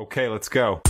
[0.00, 0.80] Okay, let's go.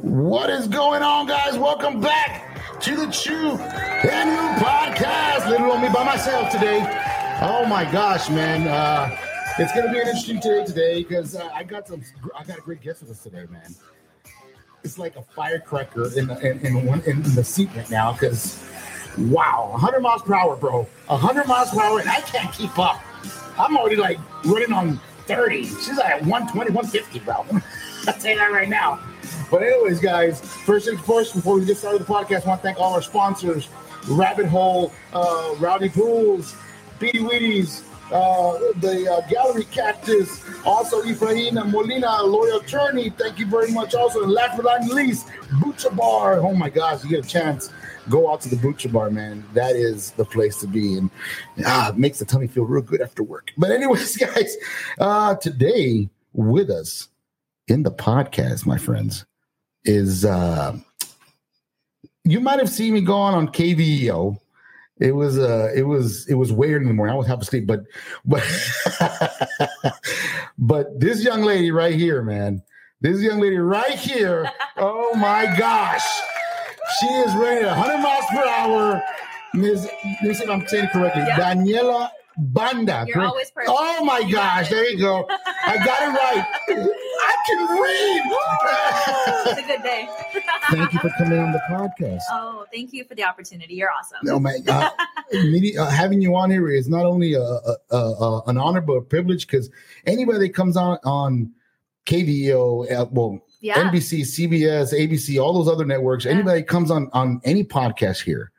[0.00, 1.56] What is going on, guys?
[1.56, 5.48] Welcome back to the Chew and Ew podcast.
[5.48, 6.80] Little on me by myself today.
[7.40, 8.66] Oh my gosh, man!
[8.66, 9.23] Uh,
[9.58, 12.02] it's gonna be an interesting day today because uh, I got some.
[12.36, 13.74] I got a great guest with us today, man.
[14.82, 18.62] It's like a firecracker in the in, in, one, in the seat right now because
[19.16, 20.88] wow, 100 miles per hour, bro.
[21.06, 23.00] 100 miles per hour, and I can't keep up.
[23.58, 25.64] I'm already like running on 30.
[25.64, 27.34] She's like 120, 150, bro.
[28.06, 29.00] I'll tell you that right now.
[29.50, 32.60] But anyways, guys, first and first, before we get started with the podcast, I want
[32.60, 33.68] to thank all our sponsors:
[34.08, 36.56] Rabbit Hole, uh, Rowdy Pools,
[36.98, 43.10] Beady Weedies, uh, the uh, Gallery Cactus, also Efrain Molina, lawyer attorney.
[43.10, 43.94] Thank you very much.
[43.94, 45.26] Also, and last but not least,
[45.60, 46.38] Butcher Bar.
[46.38, 47.70] Oh my gosh, you get a chance.
[48.08, 49.44] Go out to the Butcher Bar, man.
[49.54, 51.10] That is the place to be, and
[51.66, 53.50] ah, it makes the tummy feel real good after work.
[53.58, 54.56] But anyways, guys,
[55.00, 57.08] uh, today with us
[57.66, 59.26] in the podcast, my friends,
[59.84, 60.78] is uh
[62.24, 64.38] you might have seen me go on on KVEO.
[65.00, 67.14] It was uh it was it was weird in the morning.
[67.14, 67.80] I was half asleep, but
[68.24, 68.42] but
[70.58, 72.62] but this young lady right here, man.
[73.00, 74.50] This young lady right here.
[74.76, 76.06] Oh my gosh.
[77.00, 79.02] She is running 100 miles per hour.
[79.52, 79.86] Miss,
[80.22, 81.22] Miss I'm saying it correctly.
[81.22, 83.04] Daniela Banda.
[83.06, 83.70] You're always perfect.
[83.72, 85.26] Oh my gosh, there you go.
[85.66, 86.46] I got it right.
[87.18, 88.22] I can read.
[89.52, 90.08] it's a good day.
[90.70, 92.20] Thank you for coming on the podcast.
[92.30, 93.74] Oh, thank you for the opportunity.
[93.74, 94.18] You're awesome.
[94.22, 94.90] No man, uh,
[95.78, 99.02] uh, having you on here is not only a, a, a, an honor but a
[99.02, 99.70] privilege because
[100.06, 101.52] anybody that comes on on
[102.06, 103.74] KVEO, uh, well, Yeah.
[103.90, 106.32] NBC, CBS, ABC, all those other networks, Yeah.
[106.32, 108.50] anybody that comes on on any podcast here,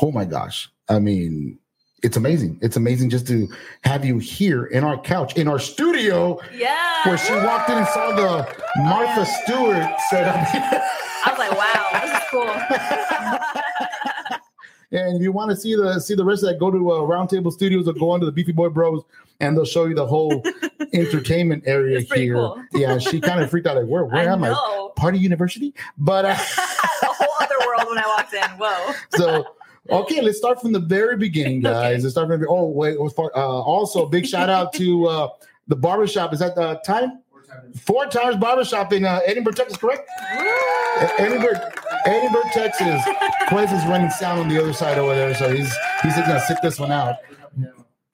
[0.00, 1.58] oh my gosh, I mean.
[2.02, 2.58] It's amazing.
[2.60, 3.48] It's amazing just to
[3.84, 6.76] have you here in our couch, in our studio, Yeah.
[7.06, 8.46] where she walked in and saw the
[8.82, 10.36] Martha Stewart set up.
[11.26, 12.46] I was like, wow, this is cool.
[14.92, 17.50] And you want to see the see the rest of that, go to uh, Roundtable
[17.52, 19.02] Studios or go onto the Beefy Boy Bros,
[19.40, 20.44] and they'll show you the whole
[20.92, 22.34] entertainment area here.
[22.34, 22.62] cool.
[22.72, 24.50] Yeah, she kind of freaked out like, where where I am I?
[24.50, 24.90] know.
[24.90, 25.74] Party University?
[25.98, 26.36] But uh, a
[27.06, 28.48] whole other world when I walked in.
[28.58, 28.92] Whoa.
[29.16, 29.56] so
[29.90, 31.94] okay, let's start from the very beginning, guys.
[31.94, 32.02] Okay.
[32.02, 34.72] Let's start from the, oh wait, it was far, uh, also a big shout out
[34.74, 35.28] to uh,
[35.68, 36.32] the barbershop.
[36.32, 37.20] Is that the time?
[37.84, 40.08] Four times barbershop in uh, Edinburg, Texas, correct?
[41.18, 41.56] Edinburg,
[42.04, 43.02] Edinburg, Texas.
[43.48, 45.72] Quez is running sound on the other side over there, so he's
[46.02, 47.16] he's gonna sit this one out.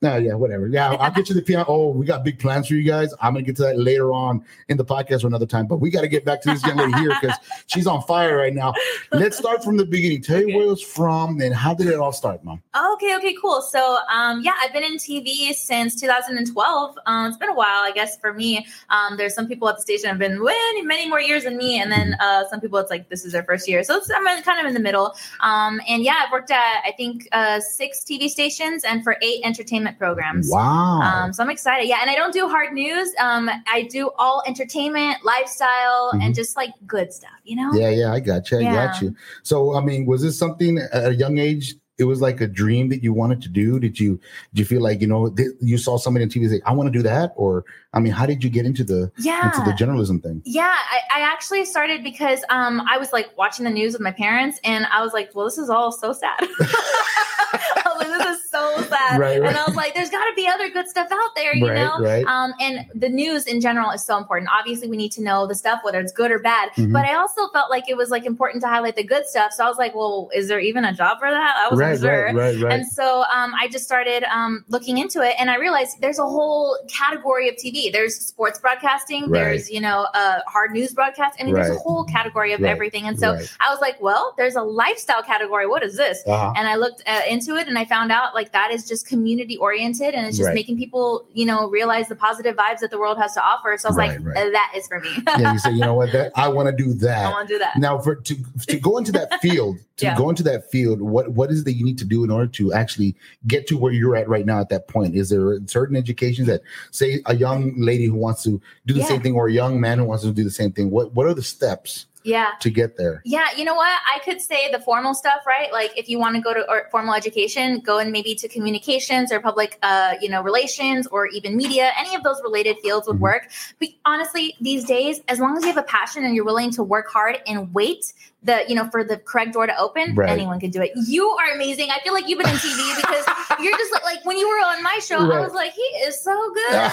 [0.02, 0.66] No, yeah, whatever.
[0.66, 1.64] Yeah, I'll get you the piano.
[1.68, 3.14] Oh, we got big plans for you guys.
[3.20, 5.68] I'm gonna get to that later on in the podcast or another time.
[5.68, 7.36] But we got to get back to this young lady here because
[7.68, 8.74] she's on fire right now.
[9.12, 10.20] Let's start from the beginning.
[10.20, 10.56] Tell you Okay.
[10.56, 12.60] where it's from and how did it all start, mom?
[12.94, 13.62] Okay, okay, cool.
[13.62, 16.98] So, um, yeah, I've been in TV since 2012.
[17.06, 18.66] Um, it's been a while, I guess, for me.
[18.90, 21.80] Um, there's some people at the station have been many, many more years than me,
[21.80, 23.84] and then uh, some people it's like this is their first year.
[23.84, 25.14] So it's, I'm kind of in the middle.
[25.40, 29.42] Um, and yeah, I've worked at I think uh, six TV stations and for eight
[29.44, 30.48] entertainment programs.
[30.50, 31.00] Wow.
[31.00, 31.88] Um, so I'm excited.
[31.88, 33.12] Yeah, and I don't do hard news.
[33.20, 37.30] Um, I do all entertainment, lifestyle, and just like good stuff.
[37.44, 37.70] You know?
[37.70, 37.78] Mm-hmm.
[37.80, 38.58] yeah, yeah, I got you.
[38.58, 39.14] I got you.
[39.42, 41.74] So, I mean, was this something at a young age?
[41.98, 43.78] It was like a dream that you wanted to do.
[43.78, 44.18] Did you
[44.54, 46.86] did you feel like you know th- you saw somebody on TV say, "I want
[46.86, 47.32] to do that"?
[47.36, 49.44] Or, I mean, how did you get into the Yeah.
[49.46, 50.42] into the journalism thing?
[50.44, 54.10] Yeah, I, I actually started because um, I was like watching the news with my
[54.10, 58.38] parents, and I was like, "Well, this is all so sad." I was like, "This
[58.38, 59.48] is so sad," Right, right.
[59.48, 61.74] and I was like, "There's got to be other good stuff out there," you Right,
[61.76, 61.98] know.
[62.00, 62.24] right.
[62.26, 64.50] Um, and the news in general is so important.
[64.56, 66.70] Obviously, we need to know the stuff, whether it's good or bad.
[66.76, 66.92] Mhm.
[66.92, 69.52] But I also felt like it was like important to highlight the good stuff.
[69.52, 72.00] So I was like, "Well, is there even a job for that?" I wasn't Right,
[72.00, 72.24] sure.
[72.26, 72.72] right, right, right.
[72.72, 76.26] And so um, I just started um, looking into it, and I realized there's a
[76.26, 77.90] whole category of TV.
[77.90, 79.30] There's sports broadcasting.
[79.30, 81.36] There's you know uh, hard news broadcast.
[81.40, 83.06] I mean, there's a whole category of everything.
[83.06, 83.38] And so.
[83.60, 85.66] I was like, well, there's a lifestyle category.
[85.66, 86.22] What is this?
[86.26, 86.52] Uh-huh.
[86.56, 89.56] And I looked uh, into it, and I found out like that is just community
[89.58, 90.54] oriented, and it's just Right.
[90.56, 93.76] making people you know realize the positive vibes that the world has to offer.
[93.78, 94.52] So I was Right, like, right.
[94.52, 95.10] that is for me.
[95.38, 96.10] yeah, you say, you know what?
[96.12, 97.26] That I want to do that.
[97.26, 97.76] I want to do that.
[97.78, 98.34] Now, for to
[98.66, 100.16] to go into that field, to Yeah.
[100.16, 102.48] go into that field, what what is it that you need to do in order
[102.48, 103.14] to actually
[103.46, 104.58] get to where you're at right now?
[104.60, 108.60] At that point, is there certain educations that say a young lady who wants to
[108.86, 109.06] do the Yeah.
[109.06, 110.90] same thing, or a young man who wants to do the same thing?
[110.90, 112.50] What what are the steps Yeah.
[112.60, 113.20] to get there.
[113.24, 113.88] Yeah, you know what?
[114.06, 115.72] I could say the formal stuff, right?
[115.72, 119.32] Like if you want to go to or formal education, go in maybe to communications
[119.32, 121.90] or public, uh, you know, relations or even media.
[121.98, 123.20] Any of those related fields would Mhm.
[123.20, 123.48] work.
[123.80, 126.82] But honestly, these days, as long as you have a passion and you're willing to
[126.82, 128.12] work hard and wait,
[128.44, 130.28] the you know for the correct door to open, Right.
[130.30, 130.90] anyone can do it.
[131.06, 131.90] You are amazing.
[131.90, 133.24] I feel like you've been in TV because
[133.60, 135.38] you're just like, like when you were on my show, Right.
[135.38, 136.90] I was like, he is so good.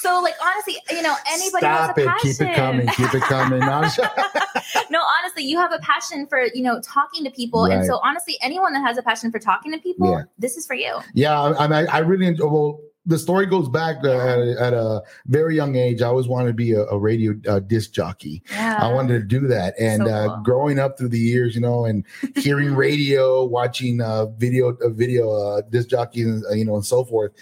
[0.00, 2.06] so like honestly, you know, anybody Stop has a it!
[2.06, 2.86] passion Keep it coming!
[2.88, 3.60] Keep it coming!
[3.60, 3.80] No,
[4.90, 8.36] no, honestly, you have a passion for you know talking to people, and so honestly,
[8.42, 10.22] anyone that has a passion for talking to people, Yeah.
[10.38, 10.98] this is for you.
[11.14, 12.46] Yeah, I, I, I really enjoy.
[12.46, 16.02] Well, the story goes back uh, at, a- at a very young age.
[16.02, 18.42] I always wanted to be a, a radio uh, disc jockey.
[18.52, 21.60] Yeah, I wanted to do that, and So uh, growing up through the years, you
[21.60, 22.04] know, and
[22.36, 27.04] hearing radio, watching uh, video, uh, video uh, disc jockeys, uh, you know, and so
[27.04, 27.32] forth.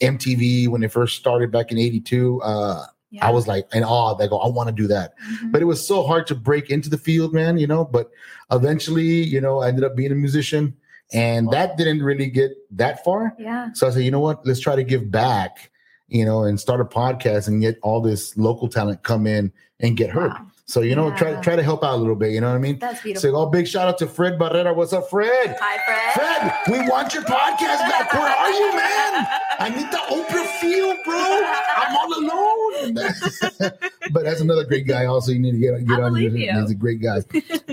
[0.00, 3.26] MTV when it first started back in '82, uh, Yeah.
[3.26, 4.14] I was like in awe.
[4.14, 5.12] They go, I want to do that.
[5.18, 5.52] Mhm.
[5.52, 7.58] But it was so hard to break into the field, man.
[7.58, 8.10] You know, but
[8.50, 10.74] eventually, you know, I ended up being a musician,
[11.12, 13.34] and that didn't really get that far.
[13.38, 14.46] yeah, So I said, you know what?
[14.46, 15.70] Let's try to give back,
[16.08, 19.96] you know, and start a podcast and get all this local talent come in and
[19.96, 20.30] get heard.
[20.30, 20.46] Wow.
[20.64, 21.40] So you know, try Yeah.
[21.42, 22.30] try to help out a little bit.
[22.30, 22.78] You know what I mean?
[22.78, 23.30] that's beautiful.
[23.30, 24.74] So, oh, big shout out to Fred Barrera.
[24.74, 25.56] What's up, Fred?
[25.60, 25.78] Hi,
[26.14, 26.54] Fred.
[26.64, 28.10] Fred, we want your podcast back.
[28.12, 29.26] Where are you, man?
[29.58, 31.42] I need the Oprah feel, bro.
[31.76, 32.94] I'm all alone.
[34.12, 35.04] but that's another great guy.
[35.04, 36.14] Also, you need to get get I on.
[36.16, 36.52] He's, you.
[36.52, 37.20] he's a great guy.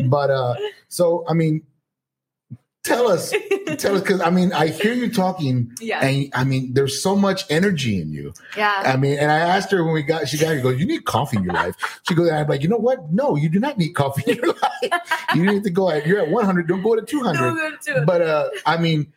[0.08, 0.56] But uh,
[0.90, 1.62] so I mean,
[2.90, 3.32] tell us,
[3.78, 7.16] tell us, because I mean, I hear you talking, yeah, and I mean, there's so
[7.16, 8.34] much energy in you.
[8.58, 8.84] yeah.
[8.86, 11.06] I mean, and I asked her when we got, she got, she goes, you need
[11.06, 11.76] coffee in your life.
[12.08, 13.12] She goes, I'm like, you know what?
[13.12, 14.48] No, you do not need coffee in your
[14.82, 15.28] life.
[15.36, 17.40] You need to go at, you're at 100, don't go to 200.
[17.40, 18.06] No good to it.
[18.06, 19.14] But uh, I mean,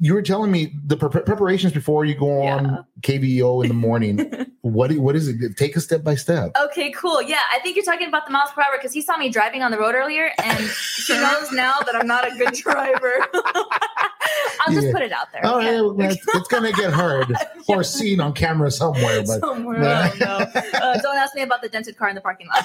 [0.00, 2.78] you were telling me the pre- preparations before you go on Yeah.
[3.02, 4.30] KVEO in the morning.
[4.62, 5.56] what what is it?
[5.58, 6.52] Take a step by step.
[6.56, 7.20] Okay, cool.
[7.20, 9.62] Yeah, I think you're talking about the miles per hour because he saw me driving
[9.62, 10.58] on the road earlier, and
[11.06, 13.26] he knows now that I'm not a good driver.
[14.66, 15.44] I'll just put it out there.
[15.44, 15.80] All right, okay?
[15.82, 17.34] well, it's, it's gonna get heard
[17.68, 20.60] or seen on camera somewhere, but Somewhere, I don't know.
[20.80, 22.64] Uh, don't ask me about the dented car in the parking lot.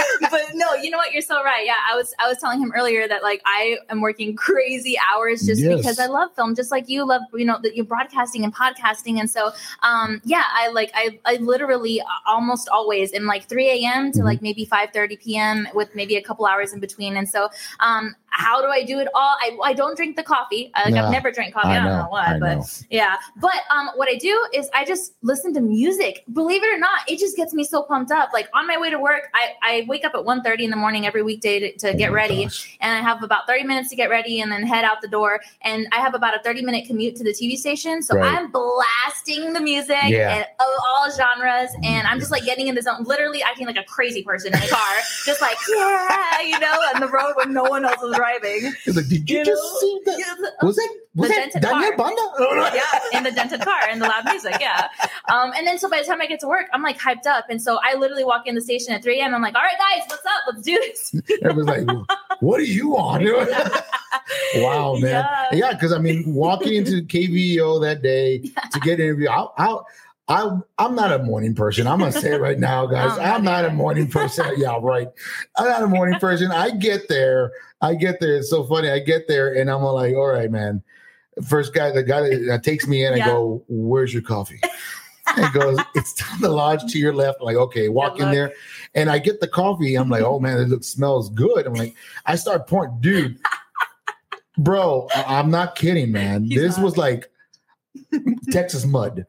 [0.30, 1.12] but no, you know what?
[1.12, 1.64] You're so right.
[1.66, 5.42] Yeah, I was I was telling him earlier that like I am working crazy hours
[5.46, 5.76] just Yes.
[5.76, 9.18] because I love film, just like you love you know that you're broadcasting and podcasting,
[9.18, 9.50] and so
[9.82, 14.12] um yeah, I like I I literally almost always am like 3 a.m.
[14.12, 14.24] to Mhm.
[14.24, 15.68] like maybe 5:30 p.m.
[15.74, 17.48] with maybe a couple hours in between, and so
[17.80, 19.36] um how do I do it all?
[19.40, 20.70] I I don't drink the coffee.
[20.74, 21.68] I, like Nah, I've never drank coffee.
[21.68, 22.64] I, I don't know, know why, I but know.
[22.90, 26.24] yeah, but um, what I do is I just listen to music.
[26.32, 28.30] Believe it or not, it just gets me so pumped up.
[28.32, 31.06] Like on my way to work, I, I wake up at 1.30 in the morning
[31.06, 32.76] every weekday to, to Oh get ready, gosh.
[32.80, 35.40] and I have about thirty minutes to get ready, and then head out the door.
[35.62, 38.38] And I have about a thirty minute commute to the TV station, so Right.
[38.38, 40.34] I'm blasting the music Yeah.
[40.36, 43.76] and of all genres, and I'm just like getting in the zone, literally acting like
[43.76, 44.94] a crazy person in the car,
[45.26, 48.72] just like yeah, you know, on the road when no one else is driving.
[48.86, 49.78] Like, did you, You just know?
[49.80, 50.18] see that?
[50.18, 52.14] Yeah, Was that was The that dented Daniel car.
[52.38, 52.76] Banda?
[53.12, 54.56] yeah, in the dented car and the loud music.
[54.60, 54.88] Yeah.
[55.32, 57.46] Um, and then so by the time I get to work, I'm like hyped up.
[57.50, 59.34] And so I literally walk in the station at 3 a.m.
[59.34, 60.32] I'm like, all right, guys, what's up?
[60.48, 61.14] Let's do this.
[61.44, 62.08] Everyone's like,
[62.40, 63.24] what are you on?
[64.56, 65.02] wow, man.
[65.02, 65.46] Yeah.
[65.52, 69.78] Yeah, because I mean, walking into KVEO that day to get an interview, I, I,
[70.32, 71.86] I, I'm not a morning person.
[71.86, 73.18] I'm gonna say it right now, guys.
[73.18, 74.46] I'm not not a morning person.
[74.56, 75.08] yeah, right.
[75.56, 76.50] I'm not a morning person.
[76.50, 77.52] I get there.
[77.80, 78.36] I get there.
[78.36, 78.88] It's so funny.
[78.90, 80.82] I get there and I'm like, all right, man.
[81.48, 83.26] First guy, the guy that takes me in, I Yeah.
[83.26, 84.60] go, "Where's your coffee?"
[85.36, 88.52] He goes, "It's down the lodge to your left." I'm like, okay, walk in there,
[88.94, 89.94] and I get the coffee.
[89.96, 91.66] I'm like, oh man, it looks smells good.
[91.66, 91.94] I'm like,
[92.26, 93.38] I start pouring, dude,
[94.58, 95.08] bro.
[95.14, 96.44] I- I'm not kidding, man.
[96.44, 97.30] He's this was like
[98.50, 99.24] Texas mud.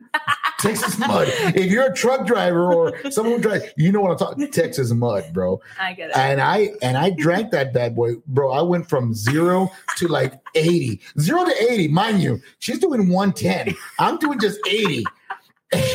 [0.63, 1.27] Texas mud.
[1.55, 4.49] If you're a truck driver or someone who drives, you know what I'm talking.
[4.51, 5.61] Texas mud, bro.
[5.79, 6.17] I get it.
[6.17, 8.51] And I and I drank that bad boy, bro.
[8.51, 11.01] I went from zero to like 80.
[11.19, 12.41] Zero to 80, mind you.
[12.59, 13.75] She's doing 110.
[13.99, 15.05] I'm doing just 80.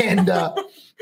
[0.01, 0.55] And uh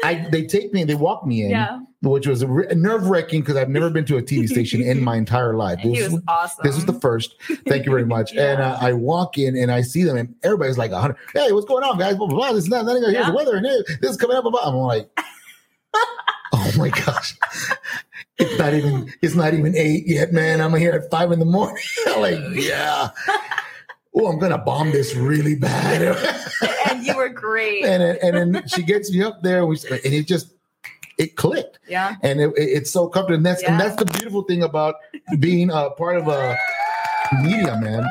[0.04, 1.80] I they take me, and they walk me in, yeah.
[2.02, 5.54] which was nerve wracking because I've never been to a TV station in my entire
[5.54, 5.80] life.
[5.82, 6.60] This was awesome.
[6.64, 7.34] this was the first.
[7.66, 8.32] Thank you very much.
[8.36, 8.52] Yeah.
[8.52, 11.16] And uh, I walk in and I see them, and everybody's like, "100.
[11.32, 12.16] Hey, what's going on, guys?
[12.16, 12.52] Blah blah blah.
[12.52, 12.86] This is not.
[12.86, 13.30] Here's Yeah.
[13.30, 14.42] the weather, and this is coming up.
[14.42, 14.68] Blah, blah.
[14.68, 15.08] I'm like,
[16.52, 17.36] oh my gosh,
[18.38, 19.12] it's not even.
[19.22, 20.60] It's not even eight yet, man.
[20.60, 21.82] I'm here at five in the morning.
[22.08, 23.08] I'm like, yeah.
[24.18, 26.00] Oh, I'm gonna bomb this really bad.
[26.90, 27.84] and you were great.
[27.84, 30.52] and then- and then she gets me up there, we, and it just
[31.18, 32.16] it clicked yeah.
[32.22, 33.36] and it, it- it's so comfortable.
[33.36, 34.96] And that's and that's the beautiful thing about
[35.38, 36.56] being a part of a
[37.42, 38.06] media, man.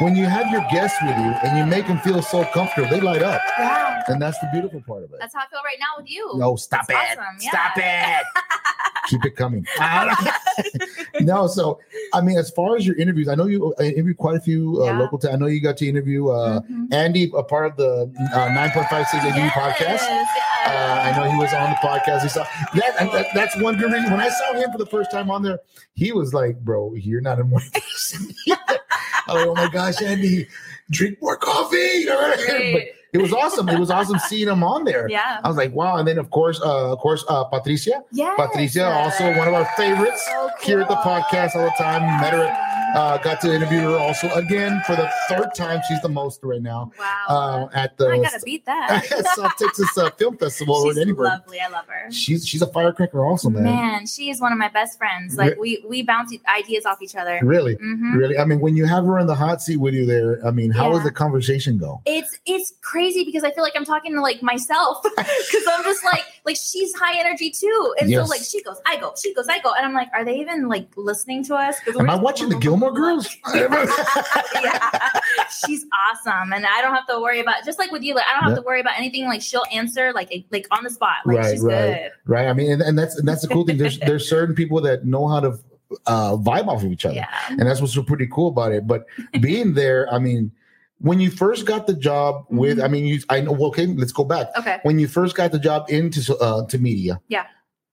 [0.00, 3.00] When you have your guests with you and you make them feel so comfortable, they
[3.00, 4.02] light up, Yeah.
[4.08, 5.18] and that's the beautiful part of it.
[5.20, 6.32] That's how I feel right now with you.
[6.34, 7.18] No, stop That's it!
[7.18, 7.50] awesome, yeah.
[7.50, 8.26] Stop it!
[9.06, 9.64] Keep it coming.
[11.20, 11.78] no, so
[12.12, 14.82] I mean, as far as your interviews, I know you uh, interviewed quite a few
[14.82, 14.98] uh, Yeah.
[14.98, 15.18] local.
[15.18, 16.92] T- I know you got to interview uh, Mhm.
[16.92, 19.78] Andy, a part of the uh, nine point five six ADU podcast.
[20.00, 20.28] Yes,
[20.66, 20.70] Uh.
[21.04, 22.22] I know he was on the podcast.
[22.22, 23.26] He saw that, that.
[23.34, 24.10] That's one good reason.
[24.10, 25.58] When I saw him for the first time on there,
[25.94, 28.56] he was like, "Bro, you're not person." I'm
[29.28, 30.46] like, "Oh my gosh, Andy,
[30.90, 32.92] drink more coffee." You know, but Great.
[33.12, 33.68] it was awesome.
[33.68, 35.08] It was awesome seeing him on there.
[35.08, 35.40] Yeah.
[35.42, 38.02] I was like, "Wow!" And then, of course, uh, of course, uh, Patricia.
[38.12, 38.34] Yes.
[38.36, 42.02] Patricia, also one of our favorites So here at the podcast all the time.
[42.20, 42.46] Met her,
[42.94, 45.80] uh, got to interview her also again for the third time.
[45.88, 47.68] She's the most right now Wow.
[47.72, 49.04] uh, at the I gotta beat that.
[49.36, 51.60] South Texas uh, Film Festival She's lovely.
[51.60, 52.10] I love her.
[52.10, 53.64] She's she's a firecracker, also, man.
[53.64, 55.36] Man, she is one of my best friends.
[55.36, 57.40] Like we we bounce ideas off each other.
[57.42, 58.38] Really, hmm really.
[58.38, 60.70] I mean, when you have her in the hot seat with you there, I mean,
[60.70, 62.00] how does the conversation go?
[62.06, 66.04] It's it's crazy because I feel like I'm talking to like myself because I'm just
[66.04, 68.20] like like she's high energy too, and Yes.
[68.22, 70.36] so like she goes, I go, she goes, I go, and I'm like, are they
[70.36, 71.76] even like listening to us?
[71.98, 73.36] Am I watching the Gilmore Girls?
[73.54, 74.90] yeah,
[75.66, 78.14] she's awesome, and I don't have to worry about just like with you.
[78.14, 78.56] Like I don't have Yeah.
[78.56, 79.24] to worry about anything.
[79.26, 81.16] Like she'll answer like like on the spot.
[81.24, 81.72] Like Right, she's right.
[81.94, 82.10] good.
[82.26, 82.48] right.
[82.48, 83.76] I mean, and, and that's and that's the cool thing.
[83.78, 85.58] There's there's certain people that know how to
[86.06, 87.14] uh, vibe off of each other.
[87.14, 87.28] Yeah.
[87.50, 88.86] and that's what's so pretty cool about it.
[88.86, 89.06] But
[89.40, 90.50] being there, I mean,
[90.98, 92.84] when you first got the job with, Mm-hmm.
[92.84, 93.52] I mean, you, I know.
[93.52, 94.48] well, Okay, let's go back.
[94.58, 94.78] Okay.
[94.82, 97.44] When you first got the job into uh, to media, Yeah.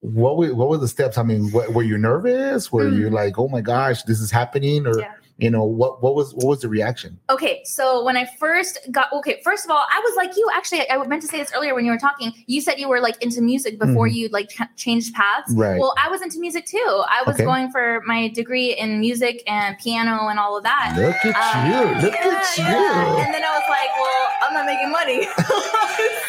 [0.02, 1.18] What were, what were the steps?
[1.20, 2.72] I mean, what, were you nervous?
[2.72, 3.14] Were you Mm.
[3.14, 5.12] like, oh my gosh, this is happening, or Yeah.
[5.38, 7.20] you know, what what was what was the reaction?
[7.30, 10.50] Okay, so when I first got okay, first of all, I was like you.
[10.56, 12.34] Actually, I meant to say this earlier when you were talking.
[12.48, 15.54] You said you were like into music before you like changed paths.
[15.54, 15.80] Right.
[15.80, 17.04] Well, I was into music too.
[17.08, 17.46] I was Okay.
[17.46, 20.96] going for my degree in music and piano and all of that.
[20.98, 22.02] Look at Um, you!
[22.02, 23.24] Look yeah, at yeah.
[23.26, 25.28] And then I was like, well, I'm not making money.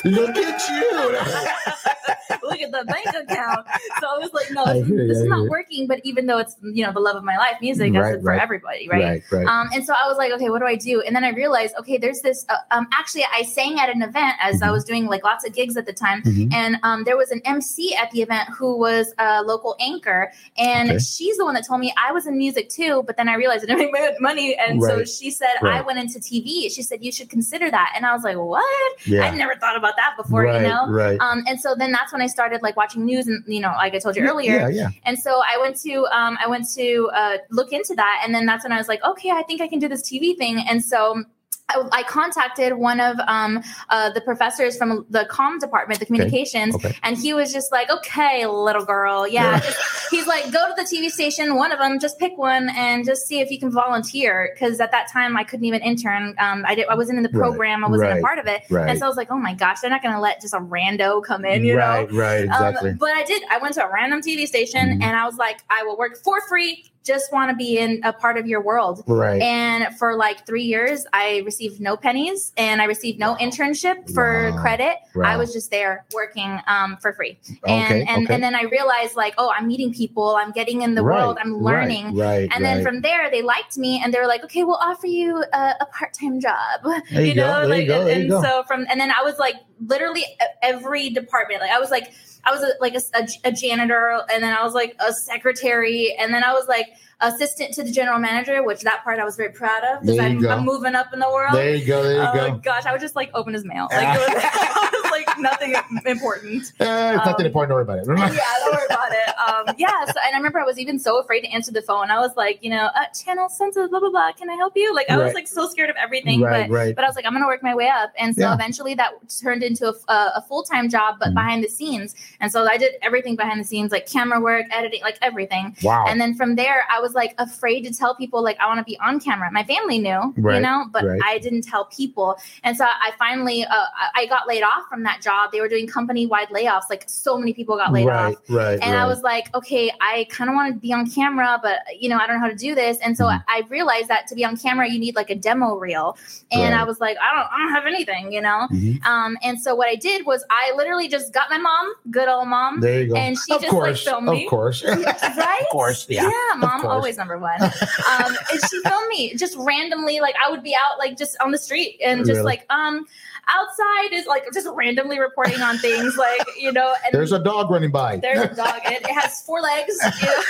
[0.04, 2.38] Look at you!
[2.52, 3.66] Look at the bank account.
[4.00, 5.86] So I was like, no, this, you, this is not working.
[5.86, 8.32] But even though it's you know the love of my life, music, that's Right, for
[8.32, 9.02] everybody, right?
[9.02, 9.46] right, right.
[9.46, 11.00] Um, and so I was like, okay, what do I do?
[11.02, 12.44] And then I realized, okay, there's this.
[12.48, 14.72] Uh, um, actually, I sang at an event as I Mhm.
[14.72, 16.52] was doing like lots of gigs at the time, Mhm.
[16.52, 20.90] and um, there was an MC at the event who was a local anchor, and
[20.90, 20.98] Okay.
[20.98, 23.02] she's the one that told me I was in music too.
[23.06, 26.18] But then I realized I didn't make money, and so she said I went into
[26.18, 26.70] TV.
[26.70, 28.92] She said you should consider that, and I was like, what?
[29.06, 30.86] Yeah, I'd never thought about that before, you know.
[30.88, 31.18] right.
[31.20, 33.94] Um, and so then that's when I started like watching news, and you know, like
[33.94, 34.88] I told you Yeah, earlier, yeah, yeah.
[35.04, 38.46] and so I went to um, I went to uh, look into that, and then
[38.46, 40.64] that's when I was like, okay, I think I can do this TV thing.
[40.68, 41.24] And so
[41.68, 46.74] I, I contacted one of um, uh, the professors from the comm department, the communications,
[46.74, 46.94] Okay.
[47.02, 49.58] and he was just like, okay, little girl, yeah.
[49.60, 53.06] just- he's like, go to the TV station, one of them, just pick one, and
[53.06, 54.50] just see if you can volunteer.
[54.52, 56.34] Because at that time, I couldn't even intern.
[56.38, 57.84] Um, I did, I wasn't in the Right, program.
[57.84, 58.62] I wasn't right, a part of it.
[58.68, 58.90] right.
[58.90, 60.58] And so I was like, oh my gosh, they're not going to let just a
[60.58, 61.78] rando come in, you know?
[61.78, 62.90] right, right, exactly.
[62.90, 63.42] Um, but I did.
[63.50, 65.02] I went to a random TV station Mhm.
[65.02, 66.84] and I was like, I will work for free.
[67.04, 69.02] Just want to be in a part of your world.
[69.06, 69.42] right.
[69.42, 74.50] And for like three years, I received no pennies and I received no internship for
[74.52, 74.62] Wow.
[74.62, 74.96] credit.
[75.14, 75.24] Wow.
[75.24, 77.38] I was just there working um, for free.
[77.66, 78.34] And okay, and, okay.
[78.34, 80.36] and then I realized like, oh, I'm meeting people.
[80.36, 81.38] I'm getting in the Right, world.
[81.40, 82.14] I'm learning.
[82.14, 84.76] Right, right, And then from there, they liked me, and they were like, "Okay, we'll
[84.76, 86.80] offer you a, a part-time job."
[87.10, 89.38] There you go, know, like, you and, you and so from, and then I was
[89.38, 89.56] like,
[89.86, 90.24] literally
[90.62, 91.60] every department.
[91.60, 92.12] Like, I was like,
[92.44, 96.14] I was a, like a, a- a janitor, and then I was like a secretary,
[96.18, 96.88] and then I was like
[97.20, 100.44] assistant to the general manager, which that part I was very proud of because I'm.
[100.48, 101.54] I'm moving up in the world.
[101.54, 102.48] there you go, there you oh go.
[102.52, 103.88] my gosh, I would just like open his mail.
[103.92, 105.01] Like, it was, it was like
[105.42, 105.74] nothing
[106.06, 106.72] important.
[106.82, 107.70] Eh, it's nothing um, important.
[107.70, 108.06] Don't worry about it.
[108.34, 109.38] yeah, don't worry about it.
[109.38, 112.10] Um, yeah, so, and I remember I was even so afraid to answer the phone.
[112.10, 114.32] I was like, you know, uh, channel sensitive, blah blah blah.
[114.32, 114.94] Can I help you?
[114.94, 116.94] Like I was like so scared of everything, right, but right.
[116.96, 118.54] but I was like, I'm gonna work my way up, and so Yeah.
[118.54, 121.34] eventually that turned into a, a, a full time job, but Mhm.
[121.34, 122.14] behind the scenes.
[122.40, 125.76] And so I did everything behind the scenes, like camera work, editing, like everything.
[125.82, 126.04] Wow.
[126.08, 128.84] And then from there, I was like afraid to tell people like I want to
[128.84, 129.50] be on camera.
[129.52, 131.20] My family knew, you know, but right.
[131.24, 132.36] I didn't tell people.
[132.64, 133.84] And so I finally, uh,
[134.14, 135.31] I got laid off from that job.
[135.52, 136.84] They were doing company wide layoffs.
[136.90, 138.42] Like so many people got laid right, off.
[138.48, 139.02] right, And right.
[139.02, 142.16] I was like, okay, I kind of want to be on camera, but you know,
[142.18, 142.98] I don't know how to do this.
[142.98, 143.42] And so Mhm.
[143.48, 146.16] I realized that to be on camera, you need like a demo reel.
[146.50, 146.80] And Right.
[146.80, 148.66] I was like, I don't, I don't have anything, you know.
[148.70, 149.04] Mhm.
[149.04, 152.48] Um, and so what I did was I literally just got my mom, good old
[152.48, 153.16] mom, There you go.
[153.16, 154.44] and she of just, like, filmed me.
[154.44, 154.84] Of course.
[154.86, 155.60] right?
[155.62, 156.22] Of course, yeah.
[156.24, 156.56] Yeah.
[156.58, 157.60] mom, always number one.
[157.62, 160.20] Um, and she filmed me just randomly.
[160.20, 162.42] Like I would be out, like just on the street, and just Really?
[162.42, 163.06] like, um,
[163.48, 166.94] outside is like just randomly reporting on things, like you know.
[167.04, 168.16] And There's a dog running by.
[168.18, 168.80] there's a dog.
[168.84, 170.42] And it, has four legs, you know,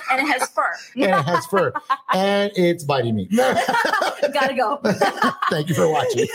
[0.12, 0.72] and it has fur.
[0.94, 1.72] and it has fur.
[2.12, 3.26] and it's biting me.
[4.32, 4.80] Gotta go.
[5.50, 6.26] Thank you for watching.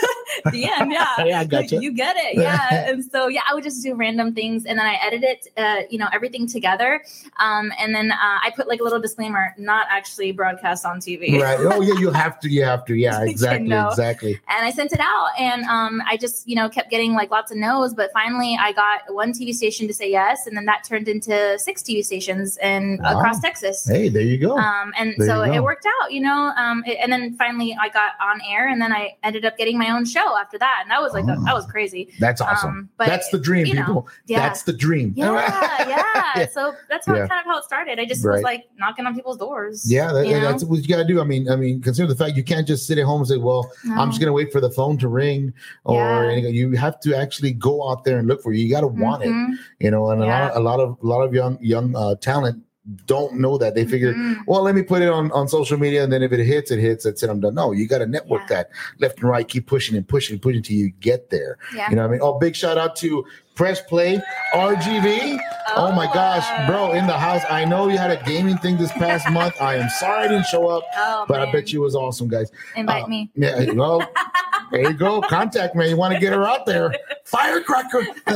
[0.52, 0.90] the end.
[0.92, 1.80] Yeah, Yeah, I gotcha.
[1.80, 2.36] You get it.
[2.36, 5.48] Yeah, and so yeah, I would just do random things, and then I edit it,
[5.56, 7.02] uh, you know, everything together,
[7.38, 11.40] um, and then uh, I put like a little disclaimer, not actually broadcast on TV.
[11.40, 11.58] right.
[11.60, 12.50] Oh yeah, you have to.
[12.50, 12.94] You have to.
[12.94, 13.68] Yeah, You exactly.
[13.68, 13.88] know.
[13.88, 14.32] Exactly.
[14.48, 17.50] and I sent it out, and um, I just you know kept getting like lots
[17.50, 20.84] of no's, but finally I got one TV station to say yes, and then that
[20.84, 23.18] turned into six TV stations and Wow.
[23.18, 23.86] across Texas.
[23.86, 24.56] Hey, there you go.
[24.58, 26.52] Um, and There so it worked out, you know.
[26.56, 29.78] Um, it- and then finally I got on air, and then I ended up getting
[29.78, 31.44] my own show after that, and that was like a, Oh.
[31.44, 32.12] that was crazy.
[32.20, 32.68] That's awesome.
[32.70, 34.08] um, but, That's the dream, you know, people.
[34.26, 35.12] Yeah, That's the dream.
[35.16, 35.32] yeah,
[35.88, 36.46] yeah.
[36.48, 37.26] So that's how Yeah.
[37.26, 37.98] kind of how it started.
[37.98, 38.34] I just Right.
[38.34, 39.90] was like knocking on people's doors.
[39.90, 41.20] Yeah, that, that's what you got to do.
[41.20, 43.36] I mean, I mean, consider the fact you can't just sit at home and say,
[43.36, 45.45] "Well, I'm just going to wait for the phone to ring,"
[45.84, 46.32] or Yeah.
[46.32, 46.54] anything.
[46.54, 48.58] you have to actually go out there and look for it.
[48.58, 49.48] You got to want it, Mhm.
[49.80, 50.10] you know.
[50.10, 50.26] And Yeah.
[50.26, 52.62] a lot, of, a lot of, a lot of young, young uh, talent
[53.06, 53.74] don't know that.
[53.74, 54.36] They figure, Mhm.
[54.46, 56.78] well, let me put it on on social media, and then if it hits, it
[56.78, 57.02] hits.
[57.04, 57.28] That's it.
[57.28, 57.54] I'm done.
[57.56, 58.56] No, you got to network Yeah.
[58.58, 59.46] that left and right.
[59.46, 61.58] Keep pushing and pushing and pushing until you get there.
[61.74, 61.90] Yeah.
[61.90, 62.20] You know what I mean?
[62.22, 63.24] Oh, big shout out to
[63.56, 64.22] Press Play
[64.54, 65.40] RGV.
[65.76, 67.42] Oh my gosh, bro, in the house.
[67.50, 69.54] I know you had a gaming thing this past month.
[69.60, 72.28] I am sorry I didn't show up, Oh, but I bet you it was awesome,
[72.28, 72.52] guys.
[72.76, 73.30] invite uh, me.
[73.34, 74.00] Yeah, well,
[74.70, 75.20] there you go.
[75.22, 75.88] Contact me.
[75.90, 76.92] You want to get her out there.
[77.24, 78.02] Firecracker.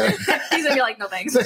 [0.50, 1.36] He's gonna be like, no thanks.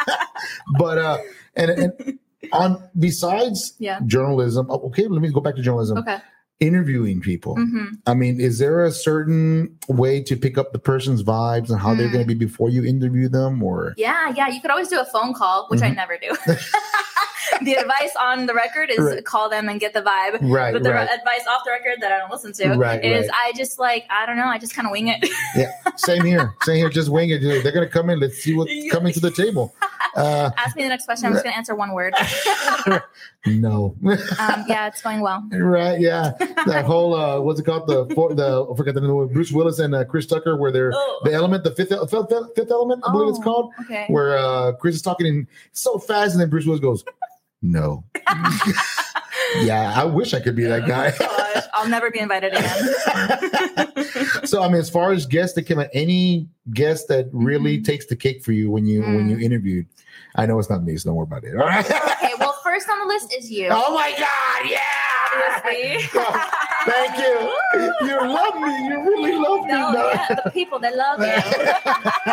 [0.78, 1.18] but uh
[1.54, 2.18] and, and
[2.52, 4.00] on besides yeah.
[4.06, 5.98] journalism, oh, okay, let me go back to journalism.
[5.98, 6.18] Okay.
[6.60, 7.54] Interviewing people.
[7.54, 11.78] hmm I mean, is there a certain way to pick up the person's vibes and
[11.80, 12.12] how they're Mm.
[12.12, 14.48] going to be before you interview them or Yeah, yeah.
[14.48, 15.96] You could always do a phone call, which I Mhm.
[15.96, 16.34] never do.
[17.62, 19.24] the advice on the record is Right.
[19.24, 20.38] call them and get the vibe.
[20.42, 21.08] right, But the right.
[21.10, 23.28] advice off the record that I don't listen to Right, is.
[23.34, 25.28] I just like I don't know I just kind of wing it.
[25.54, 25.70] Yeah.
[25.96, 26.54] Same here.
[26.62, 26.88] Same here.
[26.90, 27.40] Just wing it.
[27.40, 28.20] They're gonna come in.
[28.20, 29.74] Let's see what's coming to the table.
[30.14, 31.26] Uh, Ask me the next question.
[31.26, 32.14] I'm just gonna answer one word.
[33.46, 33.94] no.
[34.38, 35.42] Um, yeah, it's going well.
[35.52, 35.98] right.
[36.00, 36.32] Yeah.
[36.66, 37.86] That whole uh, what's it called?
[37.86, 39.28] The for, the I forgot the name.
[39.28, 41.20] Bruce Willis and uh, Chris Tucker, where they're Oh.
[41.24, 44.04] the element, the fifth, fifth, fifth element, I believe it's Oh, called, Okay.
[44.08, 47.04] where uh, Chris is talking in so fast, and then Bruce Willis goes,
[47.62, 48.04] "No."
[49.60, 51.12] yeah, I wish I could be that guy.
[51.16, 53.96] Gosh, I'll never be invited again.
[54.46, 57.84] so I mean, as far as guests that came out, any guest that really Mhm.
[57.84, 59.30] takes the cake for you when you when Mm.
[59.30, 59.86] you interviewed.
[60.34, 61.54] I know it's not me, so don't worry about it.
[61.56, 61.84] All right.
[61.86, 63.68] okay, well, first on the list is you.
[63.70, 64.70] oh my God!
[64.70, 64.80] Yeah.
[65.64, 66.20] Obviously.
[66.86, 67.52] Thank you.
[68.06, 68.88] You love me.
[68.88, 69.72] You really love me.
[69.72, 70.10] No, No.
[70.12, 71.26] yeah, the people they love you.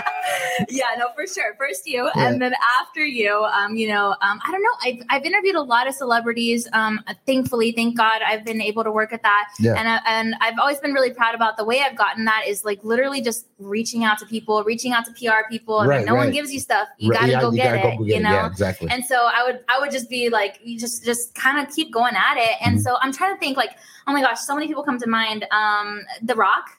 [0.70, 1.56] yeah, no, for sure.
[1.58, 2.28] First you, Yeah.
[2.28, 4.70] and then after you, um, you know, um, I don't know.
[4.86, 6.68] I've, I've interviewed a lot of celebrities.
[6.74, 9.50] Um, thankfully, thank God, I've been able to work at that.
[9.60, 9.74] Yeah.
[9.78, 12.64] And I, and I've always been really proud about the way I've gotten that is
[12.64, 16.06] like literally just reaching out to people, reaching out to PR people, and Right, like,
[16.06, 16.88] no one gives you stuff.
[16.98, 17.98] You Right, gotta yeah, go you get gotta it.
[17.98, 18.30] go get you know.
[18.32, 18.90] Yeah, exactly.
[18.92, 21.92] And so I would I would just be like, you just just kind of keep
[21.92, 22.56] going at it.
[22.66, 22.82] And Mhm.
[22.82, 23.72] so I'm trying to think like,
[24.08, 25.46] oh my gosh, so many people come to mind.
[25.52, 26.70] Um, The Rock.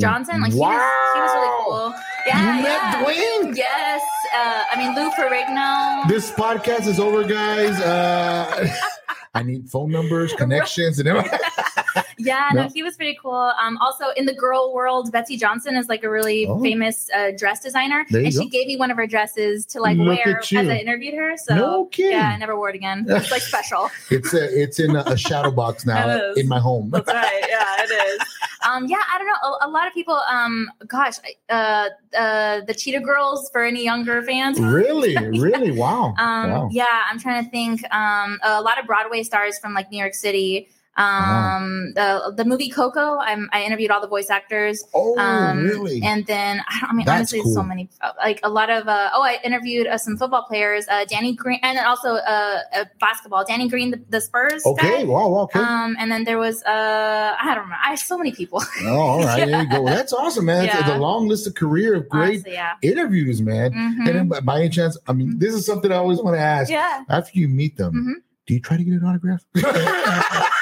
[0.00, 0.72] Johnson, like he was,
[1.14, 1.94] he was really cool.
[2.26, 3.04] Yeah, you met yeah.
[3.04, 3.56] Dwayne.
[3.56, 4.02] Yes,
[4.34, 6.08] uh, I mean Lou Ferrigno.
[6.08, 7.80] This podcast is over, guys.
[7.80, 8.68] Uh,
[9.38, 11.38] I need phone numbers, connections, and everything.
[12.18, 12.68] yeah, no, No.
[12.74, 13.52] he was pretty cool.
[13.62, 16.60] Um, also in the girl world, Betsey Johnson is like a really Oh.
[16.62, 18.30] famous uh, dress designer, and go.
[18.30, 20.52] she gave me one of her dresses to like Look wear as.
[20.52, 21.36] I interviewed her.
[21.36, 23.06] So no yeah, I never wore it again.
[23.18, 23.90] It's like special.
[24.10, 26.90] It's a, it's in a, a shadow box now in my home.
[26.90, 27.44] That's right.
[27.48, 28.20] Yeah, it is.
[28.68, 29.40] Um, yeah, I don't know.
[29.62, 30.20] A, a lot of people.
[30.30, 31.14] Um, gosh,
[31.48, 34.58] uh, uh, the Cheetah Girls for any younger fans.
[34.60, 36.14] really, really, wow.
[36.18, 36.68] Um, wow.
[36.72, 37.82] yeah, I'm trying to think.
[37.94, 40.68] Um, a lot of Broadway stars from like New York City.
[40.96, 43.18] Um, the the movie Coco.
[43.18, 44.82] I'm, I interviewed all the voice actors.
[44.92, 46.02] Oh, Um, really?
[46.02, 47.54] And then I, don't, I mean, That's honestly, cool.
[47.54, 47.88] so many.
[48.00, 48.88] uh, Like a lot of.
[48.88, 50.86] Uh, oh, I interviewed uh, some football players.
[50.90, 53.44] Uh, Danny Green, and then also uh, uh, basketball.
[53.44, 54.66] Danny Green, the, the Spurs.
[54.66, 55.04] okay, guy.
[55.04, 55.60] wow, okay.
[55.60, 57.76] Um, and then there was uh, I don't remember.
[57.86, 58.60] I have so many people.
[58.82, 59.84] oh, all right, there you go.
[59.86, 60.64] That's awesome, man.
[60.64, 60.96] It's Yeah.
[60.96, 62.72] a long list of career of great Honestly, yeah.
[62.82, 63.70] interviews, man.
[63.72, 63.98] Mhm.
[64.08, 66.40] And then by- by any chance, I mean, this is something I always want to
[66.42, 66.70] ask.
[66.70, 67.04] Yeah.
[67.08, 68.14] After you meet them, Mhm.
[68.48, 69.44] Do you try to get an autograph?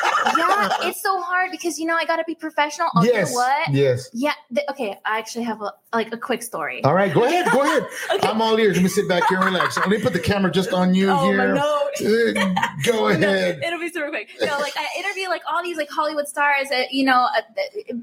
[0.83, 2.88] it's so hard because you know I got to be professional.
[3.03, 3.33] You yes.
[3.33, 3.73] what?
[3.73, 4.09] Yes.
[4.12, 4.33] Yeah.
[4.55, 4.97] th- okay.
[5.05, 6.83] I actually have a like a quick story.
[6.85, 7.51] All right, go ahead.
[7.53, 7.87] Go ahead.
[8.16, 8.29] Okay.
[8.29, 8.77] I'm all ears.
[8.77, 9.77] Let me sit back here and relax.
[9.77, 11.55] Let me put the camera just on you oh here.
[11.55, 11.90] my no.
[12.37, 13.61] Uh, Go ahead.
[13.64, 14.29] It'll be super quick.
[14.40, 16.69] No, like I interview like all these like Hollywood stars.
[16.73, 17.40] Uh, you know, uh,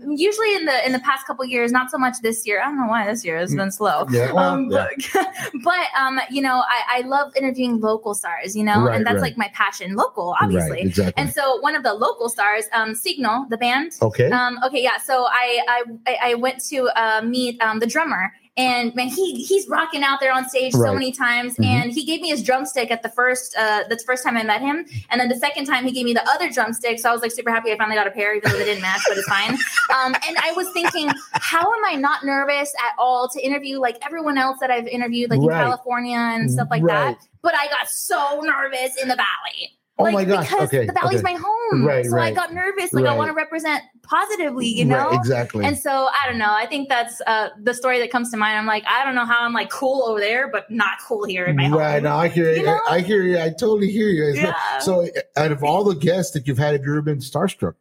[0.09, 2.61] usually in the in the past couple years, not so much this year.
[2.61, 4.05] I don't know why this year has been slow.
[4.11, 4.31] Yeah.
[4.33, 4.87] well, Um, yeah.
[5.13, 5.27] but,
[5.63, 8.55] but um, you know, I, I love interviewing local stars.
[8.55, 9.21] You know, Right, and that's right.
[9.23, 10.71] like my passion, local, obviously.
[10.71, 11.13] Right, exactly.
[11.21, 12.42] And so one of the local stars,
[12.73, 13.93] um, Signal, the band.
[14.01, 14.29] okay.
[14.31, 14.97] Um, okay, yeah.
[14.97, 19.67] So I I I- went to uh, meet um, the drummer, and man, he he's
[19.67, 20.87] rocking out there on stage Right.
[20.89, 21.55] so many times.
[21.57, 21.65] Mhm.
[21.65, 24.61] And he gave me his drumstick at the first uh the first time I met
[24.61, 26.99] him, and then the second time he gave me the other drumstick.
[26.99, 28.81] So I was like super happy I finally got a pair, even though they didn't
[28.81, 29.57] match, but it's fine.
[29.93, 33.97] Um, and I was thinking, how am I not nervous at all to interview like
[34.03, 35.59] everyone else that I've interviewed, like Right.
[35.59, 37.15] in California and stuff like Right.
[37.17, 37.27] that?
[37.43, 39.77] But I got so nervous in the valley.
[39.99, 40.49] Oh like, my gosh.
[40.49, 40.85] Because Okay.
[40.87, 41.33] the valley's okay.
[41.33, 41.85] my home.
[41.85, 42.93] Right, so I got nervous.
[42.93, 45.09] Like I want to represent positively, you know?
[45.09, 45.65] Right, exactly.
[45.65, 46.51] And so I don't know.
[46.51, 48.57] I think that's uh, the story that comes to mind.
[48.57, 51.45] I'm like, I don't know how I'm like cool over there, but not cool here
[51.45, 51.93] in my right.
[51.95, 52.03] home.
[52.03, 52.57] No, I hear you.
[52.57, 52.79] You know?
[52.87, 53.39] I, hear you.
[53.39, 54.33] I totally hear you.
[54.33, 54.79] Yeah.
[54.79, 57.75] So, out of all the guests that you've had, have you ever been starstruck?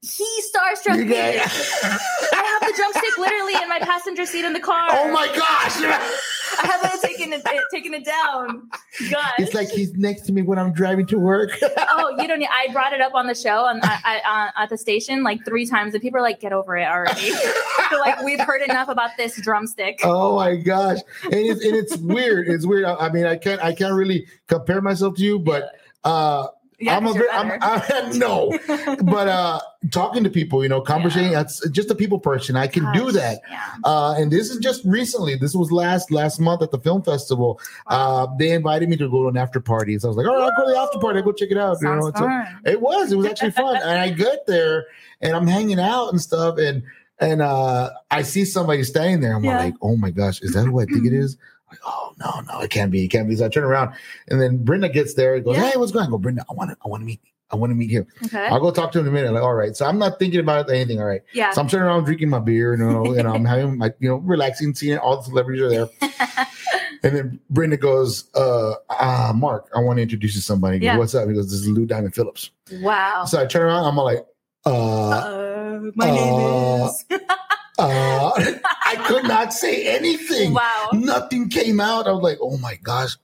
[0.00, 1.18] He starstruck You me.
[1.18, 4.86] I have the drumstick literally in my passenger seat in the car.
[4.90, 5.80] oh my gosh!
[6.62, 8.68] I haven't taken it, it taken it down.
[9.10, 9.32] God.
[9.38, 11.50] It's like he's next to me when I'm driving to work.
[11.62, 12.48] oh, you don't need.
[12.50, 15.44] I brought it up on the show and I, I, uh, at the station like
[15.44, 17.30] three times, and people are like, "Get over it already."
[17.90, 20.98] They're like, "We've heard enough about this drumstick." oh my gosh!
[21.24, 22.48] And it's and it's weird.
[22.48, 22.84] It's weird.
[22.84, 25.72] I, I mean, I can't I can't really compare myself to you, but
[26.04, 26.48] uh,
[26.80, 27.22] Yeah, I'm a bit.
[27.22, 27.58] you're I'm.
[27.60, 28.56] I, no,
[29.02, 29.60] but uh,
[29.90, 31.32] talking to people, you know, conversating.
[31.32, 32.54] That's just a people person.
[32.56, 33.40] I can do that.
[33.50, 33.64] Yeah.
[33.84, 35.34] Uh, and this is just recently.
[35.34, 37.60] This was last last month at the film festival.
[37.88, 39.98] Uh, they invited me to go to an after party.
[39.98, 41.18] So I was like, all right, I'll go to the after party.
[41.18, 41.78] I'll go check it out.
[41.82, 43.10] You know, so- it was.
[43.10, 43.76] It was actually fun.
[43.82, 44.86] and I get there
[45.20, 46.58] and I'm hanging out and stuff.
[46.58, 46.84] And
[47.18, 49.34] and uh, I see somebody standing there.
[49.34, 49.58] I'm Yeah.
[49.58, 51.36] like, oh my gosh, is that who I think it is?
[51.70, 53.04] Like, oh no, no, it can't be.
[53.04, 53.36] It can't be.
[53.36, 53.94] So I turn around
[54.28, 55.34] and then Brenda gets there.
[55.34, 55.70] He goes, Yeah.
[55.70, 56.08] hey, what's going on?
[56.08, 57.20] I go, Brenda, I want to, I want to meet.
[57.50, 58.06] I want to meet you.
[58.26, 58.46] Okay.
[58.46, 59.32] I'll go talk to him in a minute.
[59.32, 59.74] Like, all right.
[59.74, 61.00] So I'm not thinking about anything.
[61.00, 61.22] All right.
[61.32, 61.50] Yeah.
[61.52, 64.16] So I'm turning around drinking my beer, you know, and I'm having my, you know,
[64.16, 65.88] relaxing, seeing all the celebrities are there.
[67.02, 70.78] and then Brenda goes, uh, ah, Mark, I want to introduce you to somebody.
[70.78, 70.98] Goes, Yeah.
[70.98, 71.26] What's up?
[71.26, 72.50] He goes, This is Lou Diamond Phillips.
[72.80, 73.24] Wow.
[73.24, 74.26] So I turn around, I'm like,
[74.66, 77.04] uh, Uh, my uh, name is.
[77.78, 78.30] uh,
[78.84, 80.52] I could not say anything.
[80.54, 80.88] wow.
[80.92, 82.06] Nothing came out.
[82.06, 83.16] I was like, oh my gosh.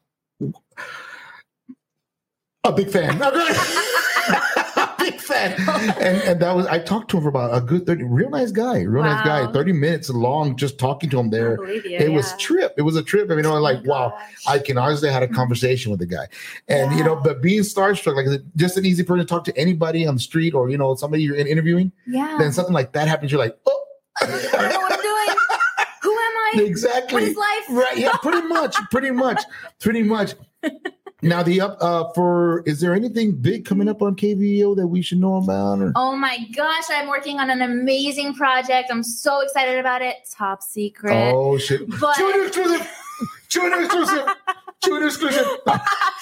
[2.66, 3.20] A big fan.
[3.22, 5.52] a big fan.
[6.00, 8.52] And and that was I talked to him for about a good 30, real nice
[8.52, 9.52] guy, real nice guy.
[9.52, 11.62] 30 minutes long just talking to him there.
[11.70, 12.36] you, It was yeah.
[12.38, 12.74] trip.
[12.78, 13.30] It was a trip.
[13.30, 14.44] I mean, I was Oh like, my wow, gosh.
[14.46, 16.26] I can honestly had a conversation with the guy.
[16.68, 20.06] And you know, but being starstruck, like just an easy person to talk to anybody
[20.06, 22.36] on the street or you know, somebody you're in- interviewing, yeah.
[22.38, 23.84] then something like that happens, you're like, oh
[24.22, 25.37] I don't know what I'm doing.
[26.03, 26.53] Who am I?
[26.57, 27.14] exactly.
[27.14, 27.64] What is life?
[27.70, 27.96] Right.
[27.98, 28.77] Yeah, pretty much.
[28.90, 29.42] Pretty much.
[29.81, 30.35] Pretty much.
[31.22, 35.00] Now the up uh for is there anything big coming up on KVEO that we
[35.00, 35.79] should know about?
[35.81, 35.90] Or?
[35.96, 38.90] Oh my gosh, I'm working on an amazing project.
[38.90, 40.16] I'm so excited about it.
[40.31, 41.33] Top secret.
[41.35, 41.81] Oh shit!
[41.98, 42.90] But- Tune exclusive.
[43.48, 44.27] Tune exclusive.
[44.83, 45.46] Tune exclusive.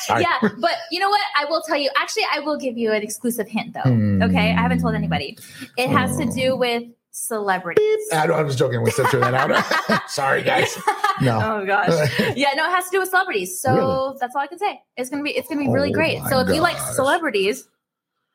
[0.08, 1.20] Yeah, but you know what?
[1.36, 1.88] I will tell you.
[1.96, 3.80] Actually, I will give you an exclusive hint, though.
[3.88, 4.20] Hmm.
[4.22, 5.38] Okay, I haven't told anybody.
[5.76, 6.56] It has to do Oh.
[6.56, 8.08] with celebrities.
[8.12, 8.82] I don't, I'm just joking.
[8.82, 10.02] We censor that out.
[10.10, 10.76] Sorry, guys.
[11.20, 11.38] No.
[11.40, 11.88] Oh gosh.
[12.36, 13.60] Yeah, no, it has to do with celebrities.
[13.60, 14.16] So Really?
[14.18, 14.80] that's all I can say.
[14.96, 16.20] It's gonna be it's gonna be really Oh great.
[16.30, 17.68] So if you like celebrities,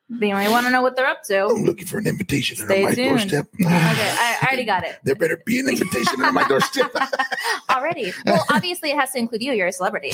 [0.08, 1.46] then you want to know what they're up to.
[1.48, 3.08] I'm looking for an invitation Stay on my tuned.
[3.18, 3.46] doorstep.
[3.60, 6.92] Okay, I, I already got it There better be an invitation on my doorstep.
[7.68, 8.12] already.
[8.24, 9.52] Well, obviously, it has to include you.
[9.52, 10.12] You're a celebrity.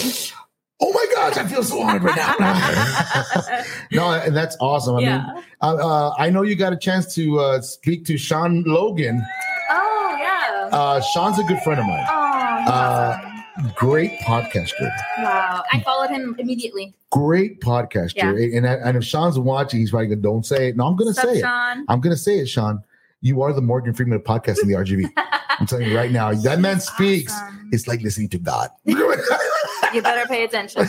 [0.80, 3.64] Oh my gosh, I feel so honored right now.
[3.92, 4.96] no, and that's awesome.
[4.96, 8.64] I mean, uh, uh, I know you got a chance to uh, speak to Sean
[8.66, 9.24] Logan.
[9.70, 10.68] Oh yeah.
[10.72, 12.04] Uh, Sean's a good friend of mine.
[12.08, 13.34] oh, uh, awesome.
[13.76, 14.90] Great podcaster.
[15.18, 15.62] wow.
[15.72, 16.92] I followed him immediately.
[17.10, 18.16] Great podcaster.
[18.16, 18.58] Yeah.
[18.58, 20.76] And, and if Sean's watching, he's probably going, don't say it.
[20.76, 21.40] No, I'm going to say it.
[21.40, 21.84] Sean?
[21.88, 22.82] I'm going to say it, Sean.
[23.20, 25.08] You are the Morgan Freeman of podcasting, the RGV.
[25.60, 26.34] I'm telling you right now.
[26.34, 27.32] That man speaks.
[27.32, 27.70] awesome.
[27.72, 28.70] It's like listening to God.
[29.94, 30.82] You better pay attention.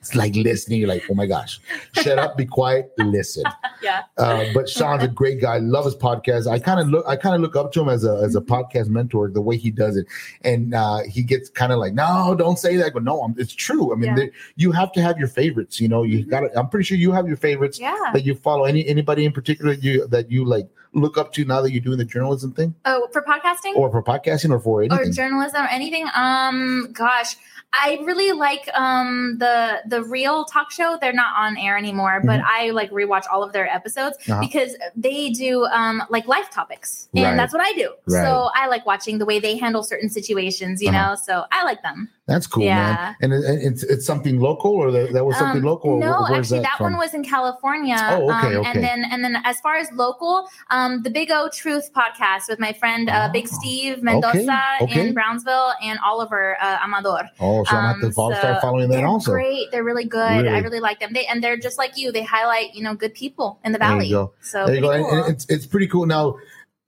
[0.00, 0.80] it's like listening.
[0.80, 1.60] You're like, oh my gosh,
[1.92, 3.44] shut up, be quiet, listen.
[3.82, 4.04] Yeah.
[4.16, 5.58] Uh, but Sean's a great guy.
[5.58, 6.50] Love his podcast.
[6.50, 7.04] I kind of look.
[7.06, 9.28] I kind of look up to him as a as a podcast mentor.
[9.28, 10.06] The way he does it,
[10.42, 12.94] and uh, he gets kind of like, no, don't say that.
[12.94, 13.92] But no, I'm, it's true.
[13.92, 14.24] I mean, Yeah.
[14.56, 15.82] you have to have your favorites.
[15.82, 16.30] You know, you Mhm.
[16.30, 16.40] got.
[16.40, 17.94] to I'm pretty sure you have your favorites Yeah.
[18.14, 18.64] that you follow.
[18.64, 21.98] Any anybody in particular you that you like look up to now that you're doing
[21.98, 23.74] the journalism thing, Oh, for podcasting?
[23.76, 25.12] or for podcasting, or for or anything.
[25.12, 27.36] journalism or anything um gosh
[27.74, 32.40] i really like um the the real talk show they're not on air anymore but
[32.40, 34.40] i like rewatch all of their episodes Uh-huh.
[34.40, 37.36] because they do um like life topics and Right.
[37.36, 38.24] that's what i do Right.
[38.24, 41.10] so i like watching the way they handle certain situations you Uh-huh.
[41.10, 42.94] know so i like them That's cool, Yeah.
[42.96, 43.16] man.
[43.22, 45.90] And it- it's it's something local, or that, that was something Um, local.
[46.00, 46.84] no actually that, from?
[46.92, 48.70] one was in california Oh, okay, um, okay.
[48.70, 52.58] and then and then as far as local um the big o truth podcast with
[52.66, 55.00] my friend uh, big Oh, steve mendoza okay.
[55.08, 58.38] in brownsville and oliver uh, amador Oh, so I'm gonna have to Um, follow, so
[58.40, 59.32] start following that they're also.
[59.32, 60.20] Great, they're really good.
[60.20, 60.62] I Really?
[60.62, 61.12] really like them.
[61.12, 62.12] They and they're just like you.
[62.12, 64.10] They highlight you know good people in the There you valley.
[64.10, 64.32] go.
[64.40, 64.90] So There you go.
[64.90, 66.06] And- and it's it's pretty cool.
[66.06, 66.36] Now,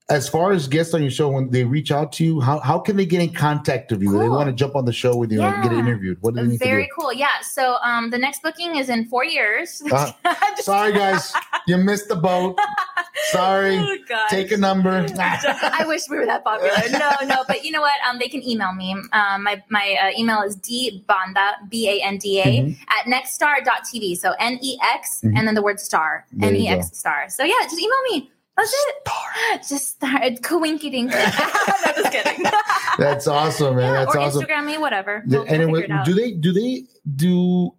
[0.09, 2.79] as far as guests on your show, when they reach out to you, how, how
[2.79, 4.17] can they get in contact with you?
[4.17, 6.17] They want to jump on the show with you and get interviewed.
[6.21, 7.11] What do they need Very to cool.
[7.11, 7.41] Yeah.
[7.41, 9.81] So um, the next booking is in four years.
[9.97, 10.61] Uh, do?
[10.61, 11.33] Sorry, guys,
[11.65, 12.57] you missed the boat.
[13.31, 13.77] Sorry.
[14.09, 14.25] Oh.
[14.29, 15.05] Take a number.
[15.19, 16.71] I wish we were that popular.
[16.91, 17.95] No, no, but you know what?
[18.07, 18.93] Um, they can email me.
[19.11, 22.77] Um, my my uh, email is dbanda b a n d a Mhm.
[22.87, 24.17] at nexstar.tv.
[24.17, 25.37] So n e x Mhm.
[25.37, 27.29] and then the word star There n you e x star.
[27.29, 28.31] So yeah, just email me.
[28.57, 28.95] That's it.
[29.69, 30.19] Just star.
[30.41, 31.11] Coinky dink.
[31.11, 31.17] no,
[31.95, 32.45] just kidding.
[32.97, 33.93] That's awesome, man.
[33.93, 34.41] Yeah, That's or awesome.
[34.41, 35.23] Instagram me, whatever.
[35.27, 36.83] Yeah, We'll, we'll anyway, it do they do they
[37.15, 37.73] do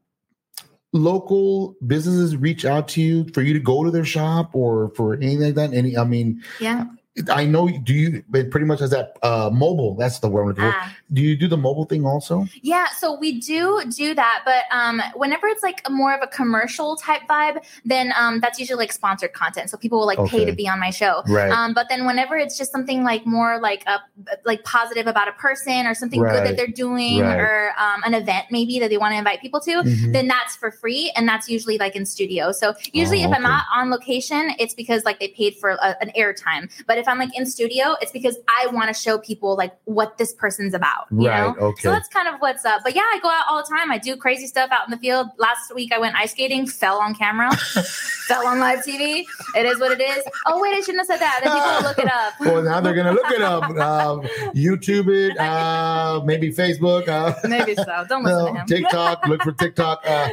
[0.92, 5.14] local businesses reach out to you for you to go to their shop or for
[5.14, 5.74] anything like that?
[5.74, 6.84] Any, I mean, yeah.
[7.30, 7.68] I know.
[7.68, 8.24] Do you?
[8.28, 9.94] But pretty much as that uh, mobile.
[9.94, 10.40] That's the word.
[10.42, 10.76] I'm looking for.
[10.76, 10.96] Ah.
[11.12, 12.46] Do you do the mobile thing also?
[12.62, 16.26] Yeah, so we do do that, but um, whenever it's like a more of a
[16.26, 19.70] commercial type vibe, then um, that's usually like sponsored content.
[19.70, 21.22] So people will like pay to be on my show.
[21.28, 21.50] Right.
[21.50, 24.00] Um, but then whenever it's just something like more like a
[24.44, 27.38] like positive about a person or something good that they're doing Right.
[27.40, 30.12] or um, an event maybe that they want to invite people to, Mhm.
[30.12, 32.52] then that's for free and that's usually like in studio.
[32.52, 35.96] So usually Oh, if I'm not on location, it's because like they paid for a,
[36.02, 36.70] an airtime.
[36.86, 40.18] But if I'm like in studio, it's because I want to show people like what
[40.18, 41.06] this person's about.
[41.10, 41.66] You Right, know?
[41.68, 41.82] okay.
[41.82, 42.82] So that's kind of what's up.
[42.84, 43.90] But yeah, I go out all the time.
[43.90, 45.28] I do crazy stuff out in the field.
[45.38, 47.54] Last week I went ice skating, fell on camera,
[48.28, 49.24] fell on live TV.
[49.54, 50.22] It is what it is.
[50.46, 51.40] Oh wait, I shouldn't have said that.
[51.42, 52.34] Then people will look it up.
[52.40, 53.64] well, now they're gonna look it up.
[53.78, 54.22] Um,
[54.54, 55.38] YouTube it.
[55.38, 57.08] Uh, maybe Facebook.
[57.08, 58.04] Uh, Maybe so.
[58.08, 58.66] Don't listen no, to him.
[58.66, 59.26] TikTok.
[59.26, 60.02] Look for TikTok.
[60.06, 60.30] Uh,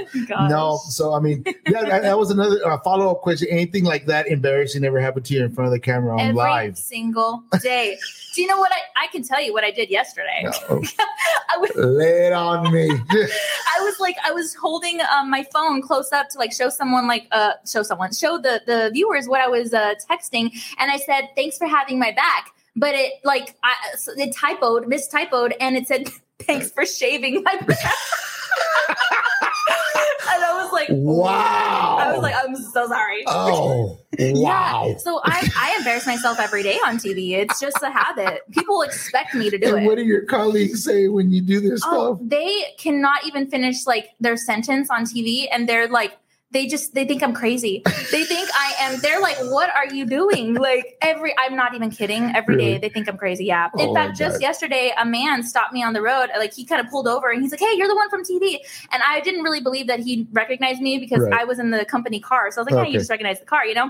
[0.48, 0.80] no.
[0.90, 3.48] So I mean, yeah, that, that was another uh, follow up question.
[3.52, 6.34] Anything like that embarrassing ever happened to you in front of the camera on Every
[6.34, 6.65] live?
[6.74, 7.98] Single day.
[8.34, 9.04] Do you know what I?
[9.06, 10.44] I can tell you what I did yesterday.
[10.44, 10.82] No.
[11.50, 12.90] I was Lay it on me.
[13.10, 17.08] I was like I was holding um, my phone close up to like show someone
[17.08, 20.98] like uh show someone show the the viewers what I was uh, texting and I
[20.98, 23.74] said thanks for having my back but it like I
[24.18, 27.70] it typoed mistypoed and it said thanks for shaving my back
[28.90, 31.75] and I was like wow.
[32.06, 33.24] I was like I'm so sorry.
[33.28, 34.88] Oh wow.
[34.88, 38.42] yeah so I I embarrass myself every day on TV it's just a habit.
[38.52, 39.88] People expect me to do And it.
[39.88, 42.28] what do your colleagues say when you do this Oh, stuff?
[42.30, 46.18] they cannot even finish like their sentence on TV, and they're like,
[46.56, 47.82] they just they think I'm crazy.
[48.12, 49.00] they think I am.
[49.02, 50.54] They're like, what are you doing?
[50.54, 52.24] Like every, I'm not even kidding.
[52.36, 52.78] Every day Really?
[52.80, 53.44] they think I'm crazy.
[53.46, 53.70] Yeah.
[53.76, 56.30] Oh In my fact, just yesterday, a man stopped me on the road.
[56.38, 58.58] Like he kind of pulled over, and he's like, "Hey, you're the one from TV."
[58.92, 61.42] And I didn't really believe that he recognized me because Right.
[61.42, 62.50] I was in the company car.
[62.52, 62.92] So I was like, "Hey, Okay.
[62.94, 63.90] you just recognize the car, you know?"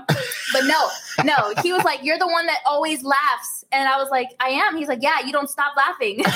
[0.52, 0.88] but no,
[1.24, 1.54] no.
[1.62, 4.76] He was like, "You're the one that always laughs," and I was like, "I am."
[4.76, 6.24] He's like, "Yeah, you don't stop laughing."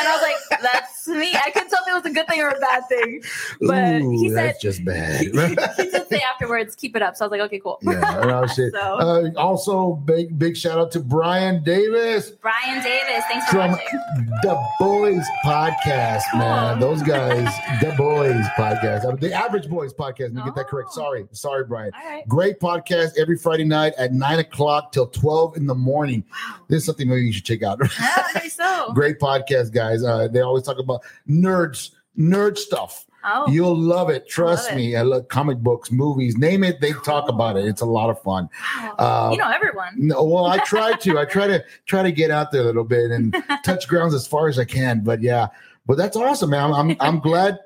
[0.00, 1.32] And I was like, that's me.
[1.34, 3.20] I couldn't tell if it was a good thing or a bad thing.
[3.60, 5.26] But Ooh, he said, that's just bad.
[5.76, 7.16] did say afterwards, keep it up.
[7.16, 7.78] So I was like, okay, cool.
[7.82, 8.46] yeah.
[8.56, 13.70] So- Uh, also, big big shout out to Brian Davis Brian Davis, thanks for from
[13.72, 14.00] watching.
[14.42, 16.78] the Boys Podcast, man.
[16.80, 17.46] Those guys,
[17.80, 20.20] the Boys Podcast, the Average Boys Podcast.
[20.20, 20.88] Let me get that correct.
[20.92, 20.96] Oh.
[20.96, 21.90] Sorry, sorry, Brian.
[21.92, 22.26] Right.
[22.28, 26.24] Great podcast every Friday night at nine o'clock till twelve in the morning.
[26.30, 26.56] Wow.
[26.68, 27.78] This is something maybe you should check out.
[28.00, 28.92] Yeah, so.
[28.94, 30.02] Great podcast, guys.
[30.04, 33.06] Uh, they always talk about nerds, nerd stuff.
[33.30, 34.28] Oh, You'll love it.
[34.28, 34.76] Trust it.
[34.76, 34.96] me.
[34.96, 36.80] I love comic books, movies, name it.
[36.80, 37.64] They talk about it.
[37.66, 38.48] It's a lot of fun.
[38.76, 38.94] wow.
[38.98, 39.88] Uh, you know everyone.
[39.96, 41.18] No, well, I try to.
[41.18, 44.26] I try to try to get out there a little bit and touch grounds as
[44.26, 45.00] far as I can.
[45.04, 45.48] But yeah,
[45.86, 46.72] but that's awesome, man.
[46.72, 47.58] I'm I'm, I'm glad.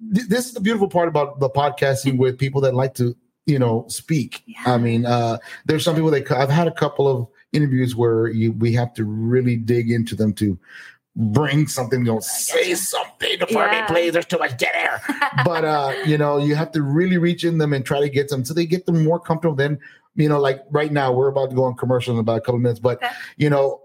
[0.00, 3.84] This is the beautiful part about the podcasting with people that like to you know
[3.88, 4.42] speak.
[4.46, 4.62] Yeah.
[4.66, 8.52] I mean, uh, there's some people that I've had a couple of interviews where you
[8.52, 10.58] we have to really dig into them to
[11.16, 12.04] bring something.
[12.04, 13.86] Know, say something before Yeah.
[13.86, 14.10] they play.
[14.10, 15.02] There's too much dead air
[15.44, 18.28] but uh you know you have to really reach in them and try to get
[18.28, 19.78] them so they get them more comfortable then
[20.16, 22.58] you know like right now we're about to go on commercial in about a couple
[22.58, 23.12] minutes but Okay.
[23.36, 23.80] you know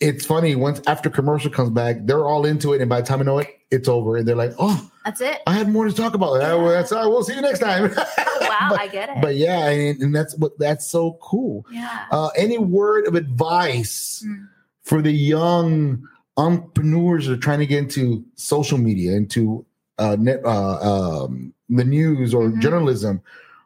[0.00, 3.20] it's funny once after commercial comes back they're all into it and by the time
[3.20, 5.38] i know it it's over and they're like oh That's it.
[5.46, 6.54] i had more to talk about yeah.
[6.54, 7.08] well, that's all right.
[7.08, 8.04] we'll see you next time Wow,
[8.70, 9.22] but, I get it.
[9.22, 12.06] but yeah and, and that's what that's so cool yeah.
[12.10, 14.48] uh any word of advice Mm.
[14.82, 19.64] for the young entrepreneurs are trying to get into social media, into
[19.98, 22.60] uh, net, uh, um, the news or Mhm.
[22.60, 23.20] journalism?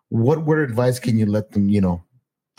[0.08, 1.68] What word advice can you let them?
[1.68, 2.02] You know,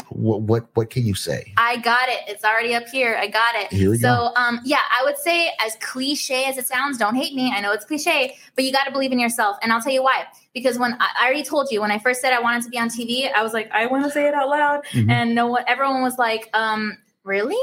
[0.10, 1.54] what what what can you say?
[1.58, 2.20] I got it.
[2.28, 3.18] It's already up here.
[3.18, 3.72] I got it.
[3.72, 7.34] Here we so, um, yeah, I would say, as cliche as it sounds, don't hate
[7.36, 7.52] me.
[7.56, 9.58] I know it's cliche, but you got to believe in yourself.
[9.62, 10.26] And I'll tell you why.
[10.54, 12.78] Because when I, I already told you, when I first said I wanted to be
[12.80, 14.86] on TV, I was like, I want to say it out loud.
[14.92, 15.10] Mhm.
[15.12, 17.58] And no one, everyone was like, um, really?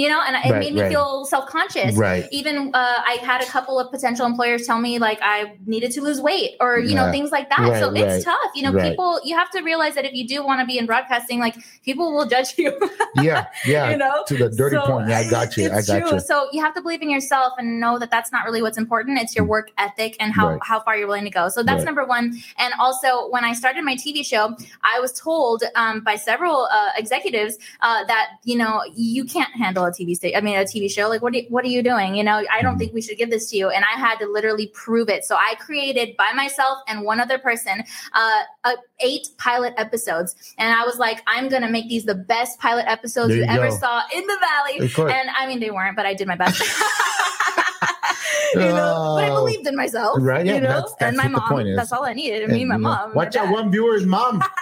[0.00, 0.90] You know, and it Right, made me right.
[0.90, 1.94] feel self conscious.
[1.94, 2.24] Right.
[2.32, 6.00] Even uh, I had a couple of potential employers tell me like I needed to
[6.00, 7.58] lose weight or you know things like that.
[7.60, 8.50] Right, so it's tough.
[8.54, 10.86] You know, people you have to realize that if you do want to be in
[10.86, 12.70] broadcasting, like people will judge you.
[13.16, 13.90] Yeah, yeah.
[13.90, 15.08] you know, to the dirty So, point.
[15.08, 15.66] Yeah, I got you.
[15.70, 16.12] I got true.
[16.14, 16.20] you.
[16.20, 19.18] So you have to believe in yourself and know that that's not really what's important.
[19.18, 20.58] It's your work ethic and how, Mm.
[20.62, 21.48] How far you're willing to go.
[21.48, 22.26] So that's number one.
[22.58, 26.88] And also, when I started my TV show, I was told um, by several uh,
[26.96, 30.36] executives uh, that you know you can't handle a TV station.
[30.36, 31.08] I mean, a TV show.
[31.08, 32.14] Like, what are you, what are you doing?
[32.14, 32.78] You know, I don't Mhm.
[32.78, 33.68] think we should give this to you.
[33.70, 35.24] And I had to literally prove it.
[35.24, 40.72] So I created by myself and one other person uh, uh, eight pilot episodes, and
[40.74, 43.70] I was like, I'm gonna make these the best pilot episodes There you, you ever
[43.70, 44.90] saw in the valley.
[45.12, 46.60] And I mean, they weren't, but I did my best.
[48.54, 49.36] you know, but I Oh.
[49.44, 50.18] believed in myself.
[50.20, 51.74] Right, yeah, You know, that's- that's and my mom.
[51.76, 52.42] That's all I needed.
[52.44, 53.14] And Me and my mom.
[53.14, 54.42] Watch out, one viewer's mom.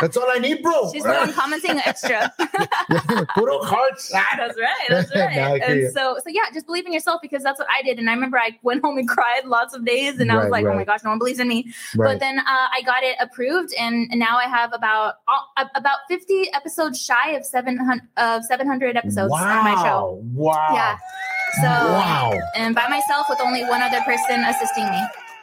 [0.00, 0.92] That's all I need, bro.
[0.92, 2.32] She's the one commenting extra.
[3.34, 4.10] Puro hearts.
[4.10, 4.86] that's right.
[4.88, 5.34] That's right.
[5.34, 5.84] No, I hear you.
[5.86, 7.98] and so, so yeah, just believe in yourself because that's what I did.
[7.98, 10.64] And I remember I went home and cried lots of days, and I was Right,
[10.64, 11.72] like, oh my gosh, no one believes in me.
[11.96, 15.14] But then uh, I got it approved, and now I have about
[15.56, 19.58] uh, about fifty episodes shy of seven hundred of seven hundred episodes wow.
[19.58, 20.22] on my show.
[20.32, 20.68] Wow.
[20.74, 20.98] Yeah.
[21.56, 22.32] So wow.
[22.56, 25.00] and by myself with only one other person assisting me.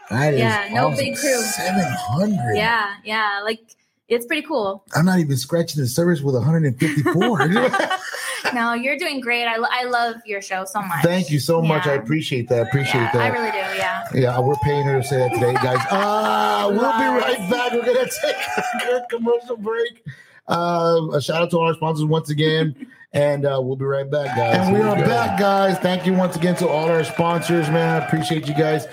[0.10, 1.04] That is Yeah, no awesome.
[1.04, 1.42] big crew.
[1.42, 2.56] 700.
[2.56, 3.60] Yeah, yeah, like
[4.08, 4.84] it's pretty cool.
[4.96, 7.48] I'm not even scratching the surface with 154.
[8.54, 9.46] no, you're doing great.
[9.46, 11.04] I, lo- I love your show so much.
[11.04, 11.88] Thank you so much.
[11.88, 12.60] I appreciate that.
[12.60, 13.22] I Appreciate Yeah, that.
[13.22, 13.58] I really do.
[13.58, 14.04] Yeah.
[14.14, 15.84] Yeah, we're paying her to say that today, guys.
[15.90, 17.72] Uh, we'll be right back.
[17.74, 20.04] We're gonna take a good commercial break.
[20.48, 24.10] Uh, a shout out to all our sponsors once again, and uh, we'll be right
[24.10, 24.68] back, guys.
[24.68, 25.78] And we are back, guys.
[25.80, 28.02] Thank you once again to all our sponsors, man.
[28.02, 28.88] I appreciate you guys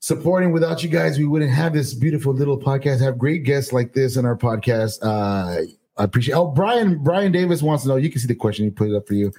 [0.00, 0.52] supporting.
[0.52, 3.00] Without you guys, we wouldn't have this beautiful little podcast.
[3.00, 4.98] Have great guests like this in our podcast.
[5.02, 5.62] Uh,
[5.96, 6.34] I appreciate.
[6.34, 7.96] Oh, Brian Brian Davis wants to know.
[7.96, 8.64] You can see the question.
[8.64, 9.32] He put it up for you.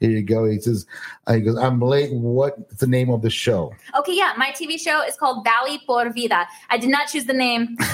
[0.00, 0.44] Here you go.
[0.46, 0.86] He says,
[1.26, 2.12] uh, "He goes, I'm late.
[2.12, 4.32] What's the name of the show?" Okay, yeah.
[4.36, 6.46] My TV show is called Valley por Vida.
[6.68, 7.76] I did not choose the name.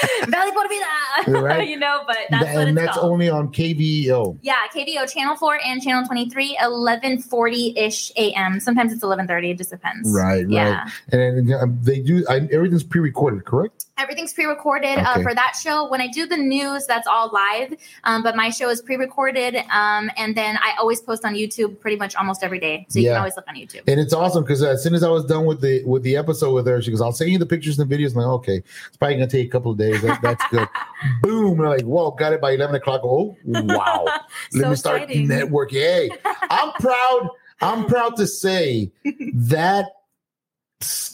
[0.28, 1.40] Valley por Vida.
[1.42, 1.68] Right.
[1.68, 3.12] you know, but that's what and it's that's called.
[3.12, 4.38] only on KVEO.
[4.42, 8.60] yeah, KVEO Channel 4 and Channel 23, 1140-ish a.m.
[8.60, 9.50] Sometimes it's 1130.
[9.50, 10.10] It just depends.
[10.12, 10.48] Right, right.
[10.48, 10.88] Yeah.
[11.12, 13.86] And um, they do I, everything's pre-recorded, correct?
[13.98, 15.00] Everything's pre-recorded Okay.
[15.02, 15.86] uh, for that show.
[15.88, 17.74] When I do the news, that's all live.
[18.04, 21.96] Um, but my show is pre-recorded, um, and then I always post on YouTube pretty
[21.98, 23.12] much almost every day, so you Yeah.
[23.12, 23.82] can always look on YouTube.
[23.86, 26.54] And it's awesome because as soon as I was done with the with the episode
[26.54, 28.56] with her, she goes, "I'll send you the pictures and the videos." I'm like, "Okay,
[28.86, 29.89] it's probably gonna take a couple of days.
[29.98, 30.68] That, that's good."
[31.22, 31.56] Boom!
[31.58, 33.00] We're like, "Whoa!" Got it by eleven o'clock.
[33.04, 34.04] Oh, wow!
[34.54, 35.28] Let So me start exciting.
[35.28, 35.72] networking.
[35.72, 36.10] Hey,
[36.50, 37.28] I'm proud.
[37.62, 38.90] I'm proud to say
[39.34, 39.86] that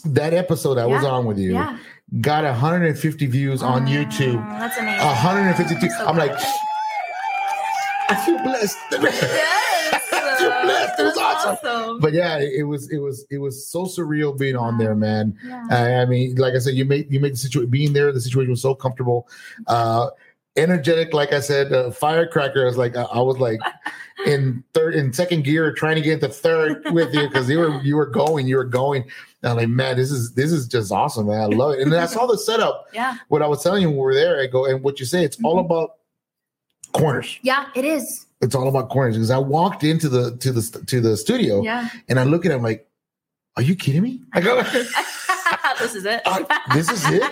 [0.05, 1.77] that episode I was on with you Yeah,
[2.21, 4.41] got 150 views on Oh, YouTube.
[4.57, 5.05] That's amazing.
[5.05, 5.89] 152.
[5.89, 6.31] So I'm like.
[8.09, 8.77] I feel blessed.
[10.39, 10.99] Yes, I feel blessed.
[10.99, 11.99] It was that's awesome.
[11.99, 15.37] But yeah, it, was it was it was so surreal being on there, man.
[15.45, 15.65] Yeah.
[15.69, 18.11] I, I mean, like I said, you made you made the situation being there.
[18.11, 19.27] The situation was so comfortable,
[19.67, 20.09] uh,
[20.55, 21.13] energetic.
[21.13, 22.61] Like I said, uh, firecracker.
[22.63, 23.59] I was like, I, I was like
[24.25, 27.81] in third, in second gear, trying to get into third with you because you were
[27.81, 29.03] you were going, you were going.
[29.43, 31.41] And I'm like, man, this is this is just awesome, man.
[31.41, 31.81] I love it.
[31.81, 32.87] And then I saw the setup.
[32.93, 35.05] yeah, What I was telling you when we were there, I go, and what you
[35.05, 35.65] say, it's all Mhm.
[35.65, 35.91] about
[36.93, 37.37] corners.
[37.43, 38.25] yeah, it is.
[38.41, 41.89] It's all about corners because I walked into the to the to the studio Yeah,
[42.07, 42.87] and I look at him like,
[43.55, 44.21] are you kidding me?
[44.33, 44.61] I go.
[45.79, 46.21] this is it.
[46.25, 47.23] Uh, this is it?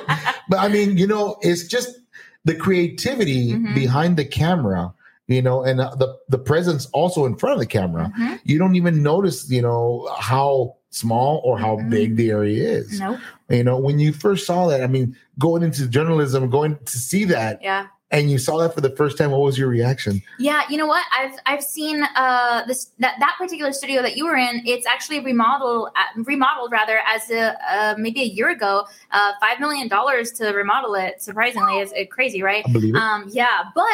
[0.49, 1.95] But I mean, you know, it's just
[2.43, 3.75] the creativity Mhm.
[3.75, 4.93] behind the camera,
[5.27, 8.11] you know, and uh, the the presence also in front of the camera.
[8.17, 8.39] Mhm.
[8.43, 11.89] You don't even notice, you know, how small or how Mhm.
[11.89, 12.99] big the area is.
[12.99, 13.19] Nope.
[13.49, 17.25] You know, when you first saw that, I mean, going into journalism, going to see
[17.25, 17.87] that, Yeah.
[18.11, 20.21] And you saw that for the first time, what was your reaction?
[20.37, 21.05] Yeah, you know what?
[21.17, 24.61] I've I've seen uh this that, that particular studio that you were in.
[24.65, 28.85] It's actually remodeled uh, remodeled rather as a uh, maybe a year ago.
[29.11, 31.21] Uh, five million dollars to remodel it.
[31.21, 32.63] Surprisingly, is crazy, right?
[32.67, 33.01] I believe it.
[33.01, 33.85] Um, yeah, but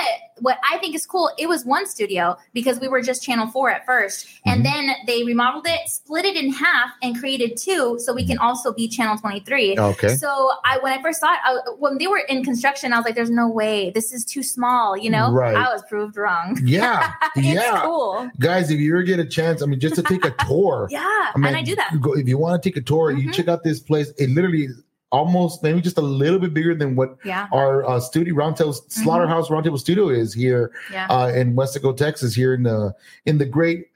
[0.42, 3.70] what I think is cool, it was one studio because we were just Channel Four
[3.72, 4.64] at 1st and Mhm.
[4.64, 8.74] then they remodeled it, split it in half, and created two, so we can also
[8.74, 9.78] be Channel Twenty Three.
[9.78, 10.16] okay.
[10.16, 13.06] So I, when I first saw it, I, when they were in construction, I was
[13.06, 15.56] like, "There's no way this is too small." You know, Right.
[15.56, 16.60] I was proved wrong.
[16.64, 17.14] Yeah.
[17.36, 17.82] it's yeah.
[17.84, 18.30] cool.
[18.40, 20.88] Guys, if you ever get a chance, I mean, just to take a tour.
[20.92, 21.92] Yeah, I mean, and I do that.
[22.02, 23.34] Go, if you want to take a tour, you Mhm.
[23.34, 24.12] check out this place.
[24.18, 28.00] It literally is almost maybe just a little bit bigger than what Yeah, our uh,
[28.00, 31.08] studio Roundtable Slaughterhouse Roundtable Studio is here yeah.
[31.08, 32.94] uh, in Weslaco, Texas, here in the
[33.26, 33.88] in the great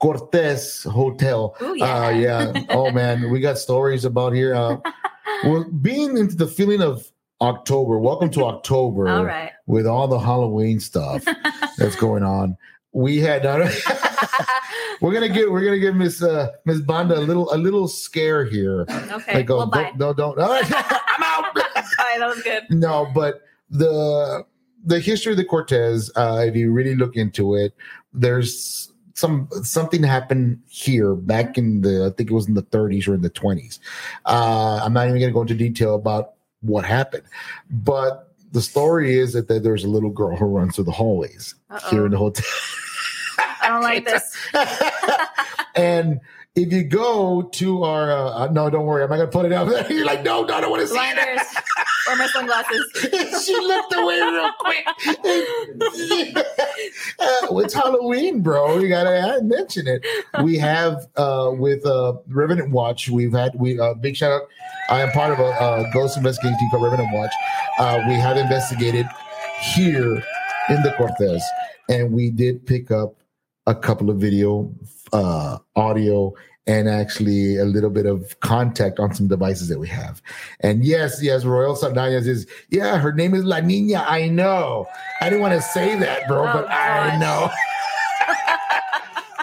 [0.00, 1.56] Cortez Hotel.
[1.62, 2.06] Ooh, yeah.
[2.06, 2.52] Uh, yeah.
[2.70, 4.54] Oh man, we got stories about here.
[4.54, 4.78] Uh,
[5.44, 7.98] well, being into the feeling of October.
[7.98, 9.52] Welcome to October All right.
[9.66, 11.24] with all the Halloween stuff
[11.76, 12.56] that's going on.
[12.96, 13.44] We had
[15.02, 18.46] we're gonna give we're gonna give Miss uh, Miss Banda a little a little scare
[18.46, 18.86] here.
[18.88, 19.34] Okay.
[19.34, 19.92] Like, oh, well, bye.
[19.98, 20.38] don't, don't, don't.
[20.40, 21.54] All right, I'm out.
[21.54, 22.16] Bye.
[22.18, 22.62] That was good.
[22.70, 24.46] no, but the
[24.82, 27.74] the history of the Cortez, uh, if you really look into it,
[28.14, 33.06] there's some something happened here back in the I think it was in the 30s
[33.06, 33.78] or in the 20s.
[34.24, 36.32] Uh, I'm not even to go into detail about
[36.62, 37.24] what happened,
[37.70, 41.54] but the story is that, that there's a little girl who runs through the hallways
[41.70, 41.90] Uh-oh.
[41.90, 42.44] here in the hotel.
[43.38, 44.36] I don't like this.
[45.76, 46.20] And
[46.54, 49.68] if you go to our uh, no, don't worry, I'm not gonna put it out
[49.68, 49.90] there.
[49.92, 51.42] You're like, no, no, I don't want to see Blinders
[52.08, 52.90] or my sunglasses.
[53.44, 54.86] she looked away real quick.
[57.18, 58.78] uh, it's Halloween, bro.
[58.78, 60.04] You gotta mention it.
[60.42, 63.10] We have uh, with uh, Revenant Watch.
[63.10, 64.48] We've had we uh, big shout out.
[64.88, 67.32] I am part of a, uh ghost investigating team called Revenant Watch.
[67.78, 69.06] Uh, we have investigated
[69.74, 70.22] here
[70.68, 71.44] in the Cortez,
[71.90, 73.16] and we did pick up
[73.66, 74.72] a couple of video,
[75.12, 76.34] uh, audio,
[76.66, 80.20] and actually a little bit of contact on some devices that we have.
[80.60, 84.04] And yes, yes, Royal Sardanias is, yeah, her name is La Nina.
[84.06, 84.86] I know.
[85.20, 87.20] I didn't want to say that, bro, Oh, but I gosh.
[87.20, 87.50] know.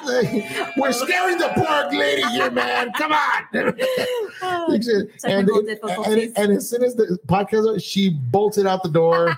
[0.78, 2.92] We're scaring the poor lady here, man.
[2.98, 3.44] Come on.
[5.24, 9.34] and, and, and as soon as the podcast, she bolted out the door.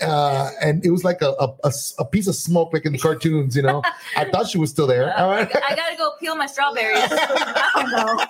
[0.00, 2.98] Uh, and it was like a, a, a, a piece of smoke, like in the
[2.98, 3.82] cartoons, you know.
[4.16, 5.16] I thought she was still there.
[5.18, 5.48] All right.
[5.48, 6.98] I gotta go peel my strawberries.
[7.10, 8.24] I don't know.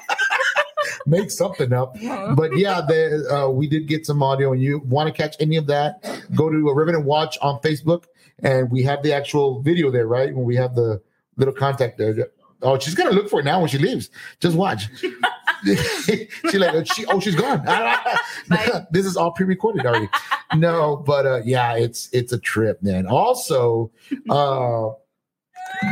[1.06, 1.96] Make something up.
[2.34, 5.56] But yeah, the, uh, we did get some audio, and you want to catch any
[5.56, 6.04] of that,
[6.34, 8.04] go to a Revenant Watch on Facebook,
[8.42, 10.34] and we have the actual video there, right?
[10.34, 11.00] When we have the
[11.36, 12.28] little contact there.
[12.66, 14.10] Oh, she's gonna look for it now when she leaves.
[14.40, 14.88] Just watch.
[15.00, 17.64] she like oh, she oh she's gone.
[18.90, 20.08] This is all pre-recorded already.
[20.54, 23.06] No, but uh yeah, it's it's a trip, man.
[23.06, 23.90] Also,
[24.28, 24.90] uh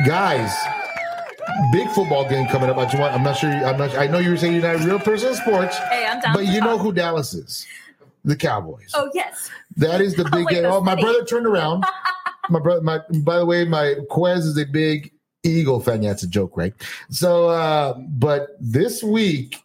[0.07, 0.53] guys,
[1.73, 2.77] big football game coming up.
[2.79, 3.51] I just want, I'm not sure.
[3.51, 3.97] I'm not.
[3.97, 6.35] I know you were saying you're not a real person in sports, Hey, I'm down.
[6.35, 7.67] but you know who Dallas is.
[8.25, 8.91] The Cowboys.
[8.95, 9.51] Oh yes.
[9.77, 10.65] That is the Oh, big game.
[10.65, 11.03] Oh, my city.
[11.03, 11.85] brother turned around.
[12.49, 15.13] my brother, my by the way, my Quez is a big
[15.45, 16.03] Eagle fan.
[16.03, 16.75] Yeah, it's a joke, right?
[17.11, 19.57] So, uh, but this week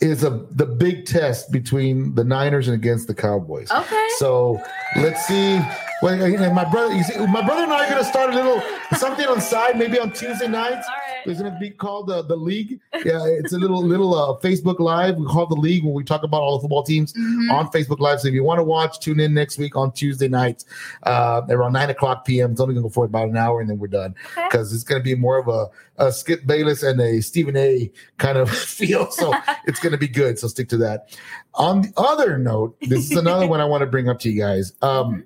[0.00, 3.70] is a the big test between the Niners and against the Cowboys.
[3.70, 4.06] Okay.
[4.18, 4.60] So
[4.96, 5.60] let's see.
[6.02, 6.16] Well,
[6.52, 8.62] my brother, you see, my brother and I are going to start a little
[8.98, 10.86] something on side, maybe on Tuesday nights.
[11.26, 11.32] All right.
[11.32, 12.80] It's going to be called the the league.
[13.04, 15.16] Yeah, it's a little little uh, Facebook Live.
[15.16, 17.50] We call it the league when we talk about all the football teams Mhm.
[17.52, 18.20] on Facebook Live.
[18.20, 20.64] So if you want to watch, tune in next week on Tuesday nights
[21.04, 22.52] uh, around nine o'clock p.m.
[22.52, 24.46] It's only going to go for about an hour and then we're done Okay.
[24.48, 25.66] because it's going to be more of a,
[26.04, 27.90] a Skip Bayless and a Stephen A.
[28.18, 29.10] kind of feel.
[29.10, 29.34] So
[29.66, 30.38] it's going to be good.
[30.38, 31.16] So stick to that.
[31.54, 34.40] On the other note, this is another one I want to bring up to you
[34.40, 34.72] guys.
[34.82, 35.24] Um,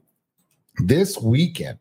[0.79, 1.79] this weekend,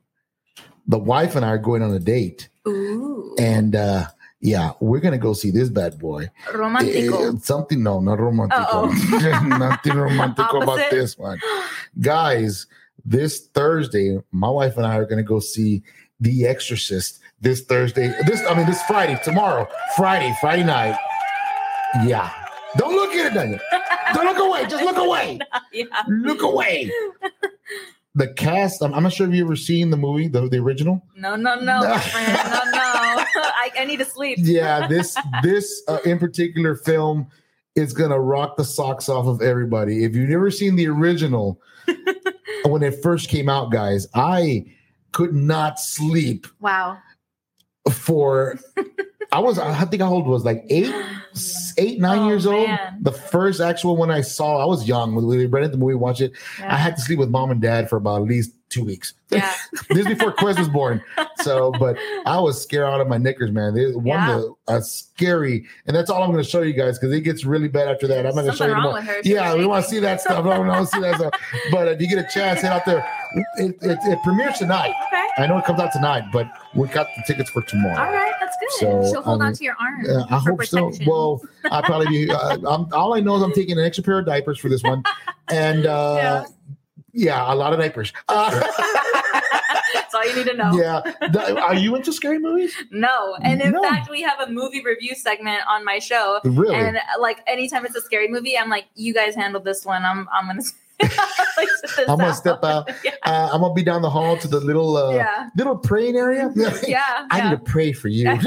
[0.88, 3.36] the wife and I are going on a date, Ooh.
[3.40, 4.06] and uh,
[4.42, 6.30] yeah, we're going to go see this bad boy.
[6.54, 7.36] Romantico.
[7.36, 8.88] Eh, something no, not romantico.
[9.60, 11.40] Nothing romantico about this one.
[12.00, 12.68] Guys,
[13.06, 15.84] this Thursday, my wife and I are gonna go see
[16.20, 18.14] The Exorcist this Thursday.
[18.26, 20.98] This I mean this Friday, tomorrow, Friday, Friday night.
[22.06, 22.32] Yeah.
[22.78, 23.60] Don't look at it, Daniel.
[24.14, 24.68] Don't look away.
[24.68, 25.40] Just look away.
[26.08, 26.92] Look away.
[28.20, 31.02] The cast, I'm, I'm not sure if you ever seen the movie, the, the original.
[31.16, 32.28] No, no, no, my friend.
[32.34, 32.80] No, no.
[33.62, 34.38] I, I need to sleep.
[34.42, 37.28] yeah this this uh, in particular film
[37.76, 41.62] is gonna rock the socks off of everybody if you've never seen the original
[42.66, 44.66] when it first came out guys i
[45.12, 46.98] could not sleep Wow.
[47.92, 48.58] for
[49.32, 50.94] i was i think how old was like eight
[51.78, 52.68] eight nine Oh, years old?
[53.02, 56.22] the first actual one i saw i was young when we rented the movie watched
[56.22, 56.32] it.
[56.60, 56.74] Yeah.
[56.74, 59.54] i had to sleep with mom and dad for about at least two weeks Yeah.
[59.90, 61.04] this is before quest was born
[61.42, 63.74] so but I was scared out of my knickers, man.
[63.74, 64.38] They one Yeah.
[64.38, 67.44] the a scary, and that's all I'm going to show you guys because it gets
[67.44, 68.26] really bad after that.
[68.26, 68.94] I'm not going to show you wrong more.
[68.94, 69.22] with her.
[69.24, 70.46] Yeah, we want to see that stuff.
[70.46, 71.34] I don't want to see that stuff.
[71.72, 73.06] But if you get a chance, head out there.
[73.58, 74.94] It, it, it premieres tonight.
[75.08, 75.28] Okay.
[75.38, 78.00] I know it comes out tonight, but we got the tickets for tomorrow.
[78.00, 78.34] All right.
[78.40, 78.72] That's good.
[78.80, 80.06] So, She'll hold um, on to your arm.
[80.08, 80.92] Uh, I hope so.
[81.08, 81.42] Well,
[81.72, 82.32] I'll probably be.
[82.32, 84.84] Uh, I'm, all I know is I'm taking an extra pair of diapers for this
[84.84, 85.04] one,
[85.50, 86.46] and uh, yeah,
[87.16, 88.14] a lot of diapers.
[88.28, 88.52] Uh,
[89.94, 90.72] That's all you need to know.
[90.74, 92.76] yeah, The- are you into scary movies?
[92.92, 93.36] No.
[93.42, 93.82] And in No.
[93.84, 96.40] fact, we have a movie review segment on my show.
[96.44, 96.76] Really?
[96.76, 100.04] And like anytime it's a scary movie, I'm like, you guys handle this one.
[100.04, 100.62] I'm I'm gonna
[101.02, 101.68] like,
[102.08, 102.90] I'm gonna step out.
[103.04, 103.12] yeah.
[103.24, 105.50] Uh, I'm gonna be down the hall to the little uh, Yeah.
[105.56, 106.52] little praying area.
[106.88, 107.28] Yeah.
[107.32, 107.50] I yeah.
[107.50, 108.28] need to pray for you.
[108.30, 108.40] I'm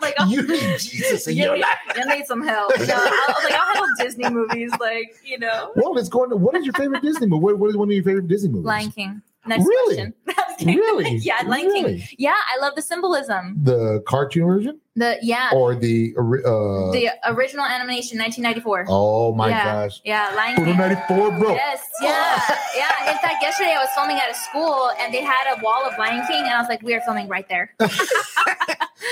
[0.00, 1.78] like, oh, you need Jesus in you, your need, life.
[1.96, 2.76] you need some help.
[2.78, 6.24] You know, I was like, I'll handle Disney movies, like you know, Well, let's go
[6.24, 7.42] into what is your favorite Disney movie?
[7.42, 8.66] What, what is one of your favorite Disney movies?
[8.66, 9.22] Lion King.
[9.46, 9.96] Next Really?
[9.96, 10.14] question.
[10.64, 11.16] Really?
[11.22, 12.02] yeah, Lion King.
[12.16, 13.56] Yeah, I love the symbolism.
[13.62, 16.92] The cartoon version The yeah, or the uh?
[16.92, 18.86] the original animation, 1994.
[18.88, 19.64] oh my yeah.
[19.64, 20.00] gosh.
[20.04, 20.76] Yeah, Lion King.
[20.76, 21.54] 94, bro.
[21.54, 22.40] Yes, yeah,
[22.76, 23.10] yeah.
[23.10, 25.98] In fact, yesterday I was filming at a school and they had a wall of
[25.98, 27.74] Lion King, and I was like, "We are filming right there."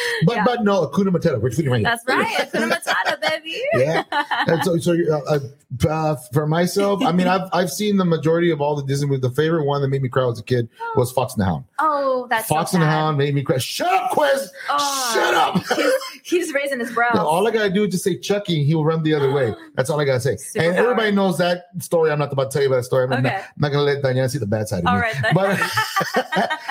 [0.26, 0.44] But Yeah.
[0.44, 1.40] but no, Hakuna Matata.
[1.40, 1.82] We're shooting right.
[1.82, 3.60] That's right, Hakuna Matata, baby.
[3.74, 4.04] Yeah.
[4.46, 5.38] And so, so uh, uh,
[5.88, 9.22] uh, for myself, I mean, I've I've seen the majority of all the Disney movies.
[9.22, 11.64] The favorite one that made me cry as a kid was Fox and the Hound.
[11.80, 12.86] Oh, that's Fox so and the.
[12.86, 13.58] Hound made me cry.
[13.58, 14.48] Shut up, Quez.
[14.70, 15.10] Oh.
[15.14, 15.76] Shut up.
[15.76, 17.14] He's, he's raising his brows.
[17.14, 19.54] No, all I gotta do is just say Chucky, and he'll run the other way.
[19.74, 20.34] That's all I gotta say.
[20.34, 20.68] Superpower.
[20.68, 22.10] And everybody knows that story.
[22.12, 23.04] I'm not about to tell you about that story.
[23.04, 23.36] I'm, not, Okay.
[23.36, 25.00] I'm not gonna let Daniela see the bad side of all me.
[25.00, 25.16] right.
[25.34, 25.58] But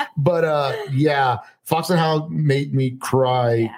[0.17, 3.75] but uh, yeah, Fox and Hound made me cry yeah.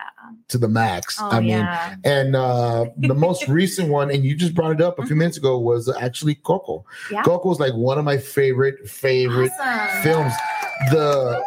[0.49, 1.17] to the max.
[1.21, 1.95] Oh I mean, yeah.
[2.03, 5.19] And uh, the most recent one, and you just brought it up a few Mhm.
[5.19, 6.85] minutes ago, was actually Coco.
[7.11, 7.23] Yeah.
[7.23, 10.01] Coco is like one of my favorite favorite Awesome.
[10.03, 10.33] films.
[10.91, 11.43] The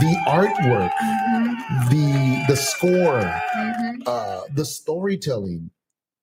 [0.00, 3.20] the artwork, Mhm, the the score,
[3.56, 4.02] mhm.
[4.06, 5.70] uh, the storytelling,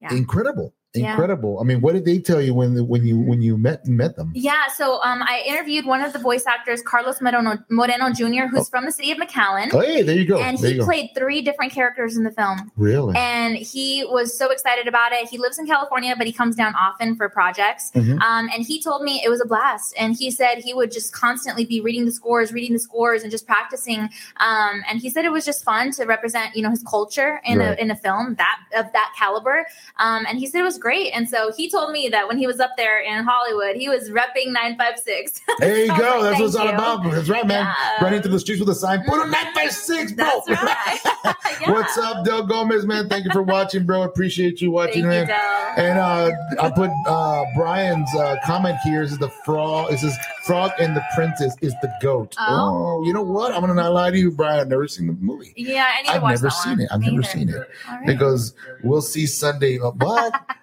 [0.02, 0.14] Yeah.
[0.14, 1.12] incredible, Yeah.
[1.12, 1.60] incredible.
[1.60, 4.32] I mean, what did they tell you when when you when you met met them?
[4.36, 8.70] Yeah, so um, I interviewed one of the voice actors, Carlos Moreno, Moreno Jr., who's
[8.70, 10.38] from the city of McAllen, Oh, hey, there you go.
[10.40, 10.86] and there he you go.
[10.86, 12.72] played three different characters in the film.
[12.78, 13.16] really?
[13.18, 15.28] And he was so excited about it.
[15.30, 17.92] He lives in California, but he comes down often for projects.
[17.96, 18.22] Mhm.
[18.22, 19.94] Um, and he told me it was a blast.
[19.98, 23.32] And he said he would just constantly be reading the scores, reading the scores, and
[23.32, 24.10] just practicing.
[24.38, 27.58] Um, and he said it was just fun to represent, you know, his culture in
[27.58, 27.78] Right.
[27.78, 29.66] a in a film that of that caliber.
[29.98, 31.12] Um, and he said it was great.
[31.12, 34.10] And so he told me that when he was up there in Hollywood, he was
[34.10, 35.42] repping nine five six.
[35.60, 36.06] There you was go.
[36.06, 37.04] like, That's what it's all about.
[37.10, 37.66] That's right, man.
[37.66, 38.04] Yeah.
[38.04, 39.04] Running through the streets with a sign.
[39.06, 40.26] Put a 956, bro.
[40.50, 41.00] Right.
[41.62, 41.72] Yeah.
[41.72, 43.08] What's up, Del Gomez, man?
[43.08, 44.02] Thank you for watching, bro.
[44.02, 45.28] Appreciate you Thank watching, you, man.
[45.28, 45.38] Del.
[45.78, 49.04] And uh, I put uh, Brian's uh, comment here.
[49.04, 49.94] Is the frog?
[49.94, 52.36] It says frog and the princess is the goat.
[52.40, 53.00] Oh.
[53.02, 53.54] Oh, you know what?
[53.54, 54.60] I'm gonna not lie to you, Brian.
[54.60, 55.54] I've never seen the movie.
[55.56, 56.82] Yeah, I need I've watch never that seen one.
[56.82, 56.90] it.
[56.92, 57.30] I've Me never either.
[57.30, 57.56] seen it
[57.90, 58.06] All right.
[58.08, 59.80] because we'll see Sunday.
[59.80, 60.34] Uh, what?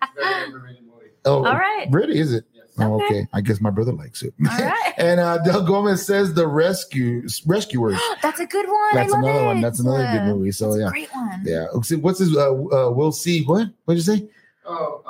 [1.26, 1.86] Oh, All right.
[1.90, 2.18] really?
[2.18, 2.44] Is it?
[2.78, 3.04] Oh, Okay.
[3.04, 3.26] okay.
[3.34, 4.32] I guess my brother likes it.
[4.50, 4.94] All right.
[4.96, 8.00] and uh, Del Gomez says the rescue rescuers.
[8.22, 8.88] That's a good one.
[8.94, 9.60] That's I love another one.
[9.60, 10.50] That's another good movie.
[10.52, 11.42] So That's a yeah, great one.
[11.44, 11.66] yeah.
[11.82, 12.34] So What's his?
[12.34, 13.44] Uh, uh, we'll see.
[13.44, 13.68] What?
[13.84, 14.28] What'd you say?
[14.64, 15.02] Oh,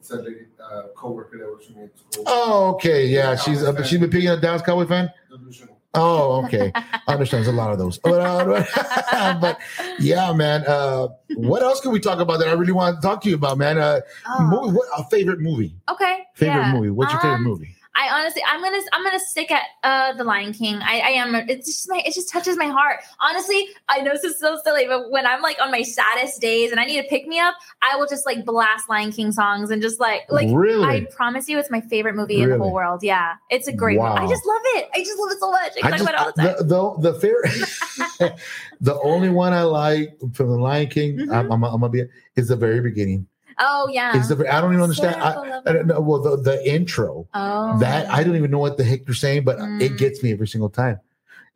[0.00, 2.24] it's a lady, uh, coworker that works for me at school.
[2.26, 3.06] Oh, okay.
[3.06, 5.12] Yeah, she's uh, she's been picking a Dallas Cowboy fan.
[5.92, 6.70] Oh, okay.
[6.74, 7.44] I understand.
[7.44, 7.98] There's a lot of those.
[7.98, 9.58] But, uh, but
[9.98, 10.64] yeah, man.
[10.66, 13.34] Uh, what else can we talk about that I really want to talk to you
[13.34, 13.76] about, man?
[13.76, 15.74] Uh, Oh, movie, what, a favorite movie?
[15.90, 16.26] okay.
[16.34, 16.72] Favorite yeah.
[16.72, 16.90] movie?
[16.90, 17.74] What's your favorite Um, movie?
[17.96, 20.76] I honestly, I'm gonna, I'm gonna stick at uh, the Lion King.
[20.76, 21.34] I, I am.
[21.34, 23.00] It's just my, it just touches my heart.
[23.20, 26.70] Honestly, I know this is so silly, but when I'm like on my saddest days
[26.70, 29.70] and I need to pick me up, I will just like blast Lion King songs
[29.70, 30.84] and just like, like really?
[30.86, 33.02] I promise you, it's my favorite movie in the whole world.
[33.02, 34.12] Yeah, it's a great one.
[34.12, 34.24] Wow.
[34.24, 34.88] I just love it.
[34.94, 35.72] I just love it so much.
[35.82, 36.68] I I talk just about it all the time.
[36.68, 38.36] the the, the fair,
[38.80, 41.18] the only one I like from the Lion King.
[41.18, 41.34] Mhm.
[41.34, 42.04] I'm, I'm, I'm gonna be
[42.36, 43.26] is the very beginning.
[43.60, 44.12] Oh yeah.
[44.16, 45.16] The I don't even understand.
[45.22, 46.00] I, I don't know.
[46.00, 49.44] Well, the, the intro oh that I don't even know what the heck they're saying,
[49.44, 49.98] but it Mm.
[49.98, 50.98] gets me every single time.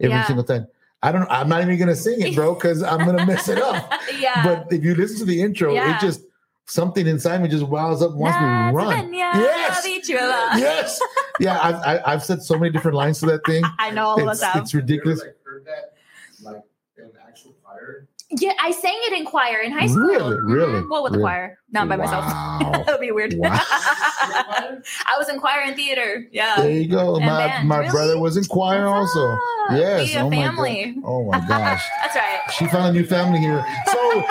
[0.01, 0.25] Every Yeah.
[0.27, 0.67] single time.
[1.03, 1.27] I don't.
[1.31, 3.93] I'm not even gonna sing it, bro, because I'm gonna mess it up.
[4.19, 4.43] yeah.
[4.45, 5.97] But if you listen to the intro, Yeah.
[5.97, 6.23] it just
[6.67, 9.13] something inside me just wows up, and wants me to run.
[9.13, 9.87] Yes.
[9.87, 10.09] Yes.
[10.09, 11.01] Yes,
[11.39, 11.59] yeah.
[11.63, 13.63] I've I, I've said so many different lines to that thing.
[13.79, 14.63] I know all of It's, us have.
[14.63, 15.21] it's ridiculous.
[15.21, 16.63] Have you ever, like, heard that, like,
[16.97, 18.07] in actual choir?
[18.41, 20.03] Yeah, I sang it in choir in high school.
[20.03, 20.37] Really?
[20.43, 20.81] Really?
[20.83, 20.91] Mhm.
[20.91, 22.25] Well, with the choir, not by myself.
[22.25, 22.59] Wow.
[22.87, 23.35] that would be weird.
[23.37, 23.51] Wow.
[23.61, 26.27] I was in choir and theater.
[26.33, 26.57] Yeah.
[26.57, 27.17] There you go.
[27.17, 27.69] And My band.
[27.69, 27.91] my Really?
[27.91, 29.33] brother was in choir What's also.
[29.33, 29.39] up?
[29.73, 30.15] Yes.
[30.17, 30.95] Oh my God.
[31.05, 31.83] Oh my gosh.
[32.03, 32.41] That's right.
[32.59, 33.65] She found a new family here.
[33.87, 34.23] So,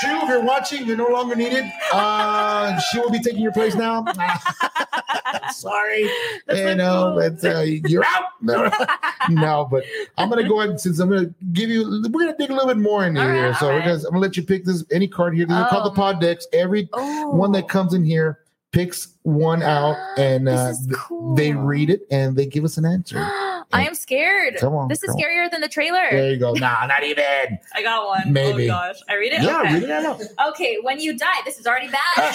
[0.00, 1.64] Chew, if you're watching, you're no longer needed.
[1.92, 4.04] Uh, she will be taking your place now.
[5.52, 6.08] Sorry.
[6.46, 7.30] That's you know, cool.
[7.40, 8.24] but uh, you're out.
[8.44, 8.68] No,
[9.30, 9.84] no, but
[10.18, 12.02] I'm gonna go ahead since I'm gonna give you.
[12.10, 13.54] We're gonna dig a little bit more in All right, here.
[13.54, 13.84] So all we're right.
[13.84, 13.98] gonna.
[13.98, 15.46] I'm gonna let you pick this any card here.
[15.46, 15.94] These are called the Oh.
[15.94, 16.46] pod decks.
[16.52, 17.30] Every Oh.
[17.30, 18.40] one that comes in here
[18.72, 21.36] picks one out, and uh, cool.
[21.36, 23.18] they read it and they give us an answer.
[23.72, 24.56] I am scared.
[24.58, 25.22] Come on, This is come on.
[25.22, 26.10] scarier than the trailer.
[26.10, 26.52] There you go.
[26.52, 27.58] Nah, not even.
[27.74, 28.32] I got one.
[28.32, 28.64] Maybe.
[28.70, 28.96] Oh gosh.
[29.08, 29.42] I read it?
[29.42, 29.74] Yeah, okay.
[29.74, 30.22] read it out.
[30.50, 32.00] Okay, when you die, this is already bad.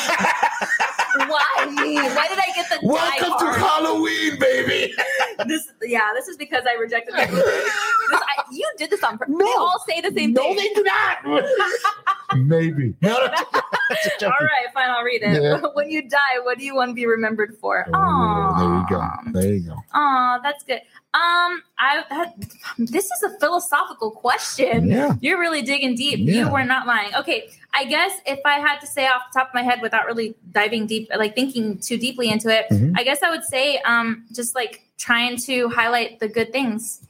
[1.17, 1.95] Why me?
[1.95, 3.59] Why did I get the die Welcome to card?
[3.59, 4.93] Halloween, baby.
[5.47, 7.43] this yeah, this is because I rejected the movie.
[7.43, 9.35] I, you did this on purpose.
[9.37, 10.55] They all say the same no, thing.
[10.55, 12.37] No, they do not.
[12.37, 12.93] Maybe.
[13.01, 14.27] No, no.
[14.27, 15.41] All right, fine, I'll read it.
[15.41, 15.61] Yeah.
[15.73, 17.85] when you die, what do you want to be remembered for?
[17.93, 19.39] Oh, there you go.
[19.39, 19.75] There you go.
[19.93, 20.81] Aw, that's good.
[21.17, 22.33] Um, I that,
[22.77, 24.87] this is a philosophical question.
[24.87, 25.15] Yeah.
[25.21, 26.19] You're really digging deep.
[26.19, 26.45] Yeah.
[26.45, 27.15] You were not lying.
[27.15, 30.05] Okay, I guess if I had to say off the top of my head without
[30.05, 32.93] really diving deep, like thinking too deeply into it, Mhm.
[32.97, 37.01] I guess I would say um just like trying to highlight the good things.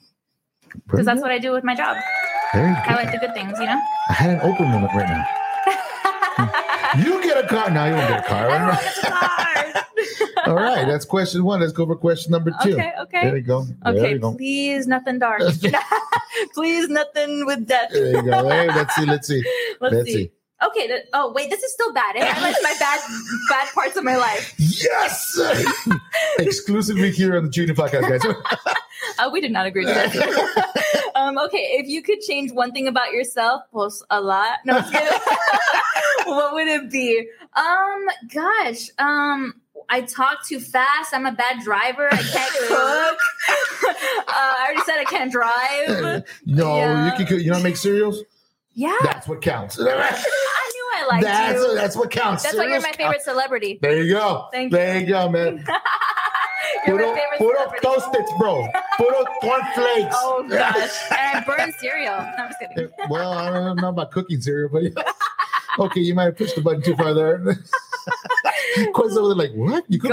[0.88, 1.98] because that's what I do with my job.
[2.54, 2.96] Very I good.
[2.96, 3.82] like the good things, you know.
[4.10, 5.26] I had an open moment right now.
[7.04, 7.70] You get a car.
[7.70, 8.48] Now you won't get a car.
[8.72, 9.74] Gets cars.
[10.48, 11.60] All right, that's question one.
[11.60, 12.74] Let's go for question number two.
[12.74, 13.22] Okay, okay.
[13.24, 13.64] There you go.
[13.84, 14.34] There Okay, you go.
[14.36, 15.42] please nothing dark.
[16.54, 17.90] please nothing with death.
[17.92, 18.48] There you go.
[18.50, 19.06] Hey, let's see.
[19.06, 19.44] Let's see.
[19.82, 20.14] Let's, Let's see.
[20.14, 20.32] see.
[20.66, 20.88] Okay.
[20.88, 22.16] th- oh wait, this is still bad.
[22.16, 23.00] It highlights my bad
[23.50, 24.56] bad parts of my life.
[24.58, 25.40] Yes.
[26.40, 28.36] Exclusively here on the Chew and Ew Podcast, guys.
[29.20, 30.16] Uh, we did not agree to this.
[31.16, 34.58] um, okay, if you could change one thing about yourself, post a lot.
[34.66, 34.82] No,
[36.26, 37.28] what would it be?
[37.56, 39.54] Um, gosh, um,
[39.90, 41.14] I talk too fast.
[41.14, 42.10] I'm a bad driver.
[42.12, 43.18] I can't cook.
[44.28, 46.24] uh, I already said I can't drive.
[46.46, 47.06] no, Yeah.
[47.06, 47.26] you can.
[47.26, 48.22] cook- You know, make cereals.
[48.74, 49.80] Yeah, That's what counts.
[49.82, 51.74] I knew I liked that's you.
[51.76, 52.44] that's what counts.
[52.44, 52.98] That's why you're Cereals my count.
[52.98, 53.80] favorite celebrity.
[53.82, 54.50] There you go.
[54.52, 55.66] Thank there you go, man.
[56.86, 57.88] you're Puro, my favorite puro celebrity.
[57.88, 58.68] toasted, bro.
[58.98, 60.16] Puro cornflakes.
[60.20, 62.14] Oh gosh, and I burn cereal.
[62.18, 62.90] No, I'm just kidding.
[63.10, 65.08] well, I don't know about cooking cereal, but
[65.80, 67.58] okay, you might have pushed the button too far there.
[68.94, 69.84] Quiz over like, what?
[69.88, 70.12] You cook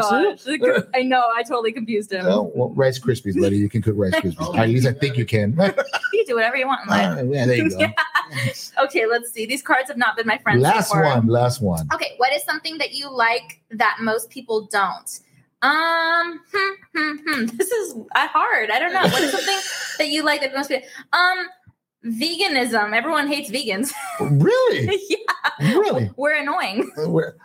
[0.94, 1.24] I know.
[1.34, 2.26] I totally confused him.
[2.26, 3.56] Oh, well, Rice Krispies, buddy.
[3.56, 4.58] You can cook Rice Krispies.
[4.58, 5.58] At least I think you can.
[6.12, 7.18] You do whatever you want in life.
[7.18, 8.84] Ah, yeah, there you go.
[8.84, 9.46] Okay, let's see.
[9.46, 10.62] These cards have not been my friends.
[10.62, 11.04] Last before.
[11.04, 11.26] one.
[11.26, 11.88] Last one.
[11.92, 15.20] Okay, what is something that you like that most people don't?
[15.62, 17.46] Um, hmm, hmm, hmm.
[17.56, 18.70] This is uh, hard.
[18.70, 19.02] I don't know.
[19.02, 19.56] What is something
[19.98, 20.88] that you like that most people?
[21.12, 21.48] Um,
[22.04, 22.92] veganism.
[22.94, 23.92] Everyone hates vegans.
[24.20, 25.00] Really?
[25.08, 26.10] yeah, Really?
[26.16, 26.90] we're annoying.
[26.96, 27.36] Where-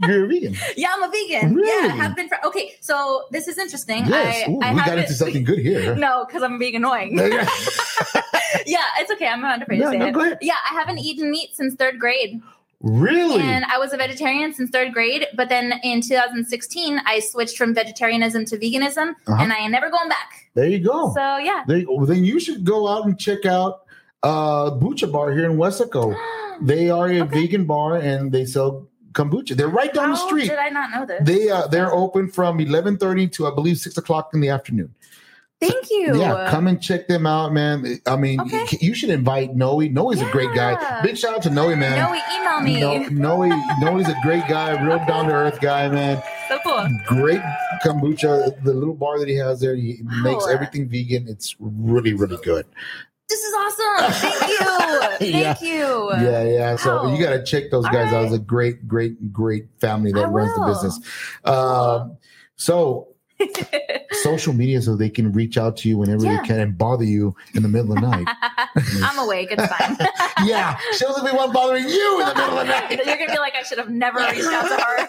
[0.00, 0.56] You're a vegan.
[0.76, 1.54] Yeah, I'm a vegan.
[1.54, 1.88] Really?
[1.88, 2.44] Yeah, have been for.
[2.46, 4.04] Okay, so this is interesting.
[4.06, 4.48] Yes.
[4.48, 5.94] I, Ooh, I we got into something good here.
[5.94, 7.16] No, because I'm being annoying.
[8.66, 9.26] Yeah, it's okay.
[9.26, 10.38] I'm not afraid no, to say no, it.
[10.40, 12.40] Yeah, I haven't eaten meat since third grade.
[12.80, 13.40] Really?
[13.40, 15.26] And I was a vegetarian since third grade.
[15.36, 19.36] But then in 2016, I switched from vegetarianism to veganism, Uh-huh.
[19.38, 20.48] and I ain't never going back.
[20.54, 21.12] there you go.
[21.14, 21.64] So yeah.
[21.68, 21.86] You.
[21.90, 23.83] Well, then you should go out and check out
[24.24, 26.16] uh Bucha Bar here in Weslaco.
[26.60, 27.40] They are a Okay.
[27.40, 29.56] vegan bar and they sell kombucha.
[29.56, 30.48] They're right down the street.
[30.48, 31.20] Did I not know this?
[31.24, 34.94] They uh, they're open from eleven thirty to I believe six o'clock in the afternoon.
[35.60, 36.16] Thank you.
[36.20, 37.98] Yeah, come and check them out, man.
[38.06, 38.78] I mean, Okay.
[38.80, 39.80] you should invite Noe.
[39.80, 40.76] Noe's a great guy.
[41.02, 41.96] Big shout out to Noe, man.
[41.98, 43.08] No, email me.
[43.16, 46.22] No, Noe, Noe's a great guy, real down to earth guy, man.
[46.48, 46.86] So cool.
[47.06, 47.40] Great
[47.84, 48.62] kombucha.
[48.62, 50.22] The little bar that he has there, he Wow.
[50.22, 51.26] makes everything vegan.
[51.28, 52.66] It's really, really good.
[53.28, 54.12] This is awesome.
[54.12, 54.64] Thank you.
[55.20, 55.54] Yeah.
[55.54, 56.10] Thank you.
[56.14, 56.76] Yeah, yeah.
[56.76, 58.16] So you got to check those All guys out.
[58.16, 58.24] right.
[58.26, 61.00] It's a great, great, great family that I runs the business.
[61.44, 62.18] Um,
[62.56, 63.08] so
[64.22, 66.40] social media, so they can reach out to you whenever Yeah.
[66.40, 68.26] they can and bother you in the middle of the night.
[69.02, 69.48] I'm awake.
[69.50, 69.96] It's fine.
[70.46, 72.90] yeah, she'll be one bothering you in the middle of the night.
[73.06, 75.06] You're gonna be like, I should have never reached out to her.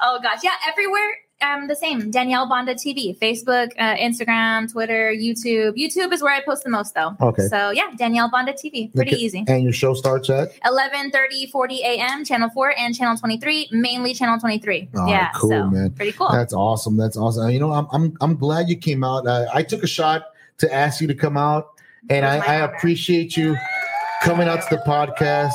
[0.00, 1.16] oh gosh, yeah, everywhere.
[1.42, 2.10] Um, the same.
[2.10, 5.76] Danielle Banda TV, Facebook, uh, Instagram, Twitter, YouTube.
[5.76, 7.16] YouTube is where I post the most, though.
[7.20, 7.46] Okay.
[7.48, 9.20] So yeah, Danielle Banda TV, pretty Okay.
[9.20, 9.44] easy.
[9.48, 12.24] And your show starts at 11 30 40 a.m.
[12.24, 14.88] Channel 4 and Channel 23, mainly Channel 23.
[14.94, 15.90] All right, yeah, cool, so man.
[15.90, 16.30] pretty cool.
[16.30, 16.96] That's awesome.
[16.96, 17.50] That's awesome.
[17.50, 19.26] You know, I'm I'm I'm glad you came out.
[19.26, 20.26] Uh, I took a shot
[20.58, 21.68] to ask you to come out,
[22.08, 23.56] and I, I appreciate you
[24.22, 25.52] coming out to the podcast.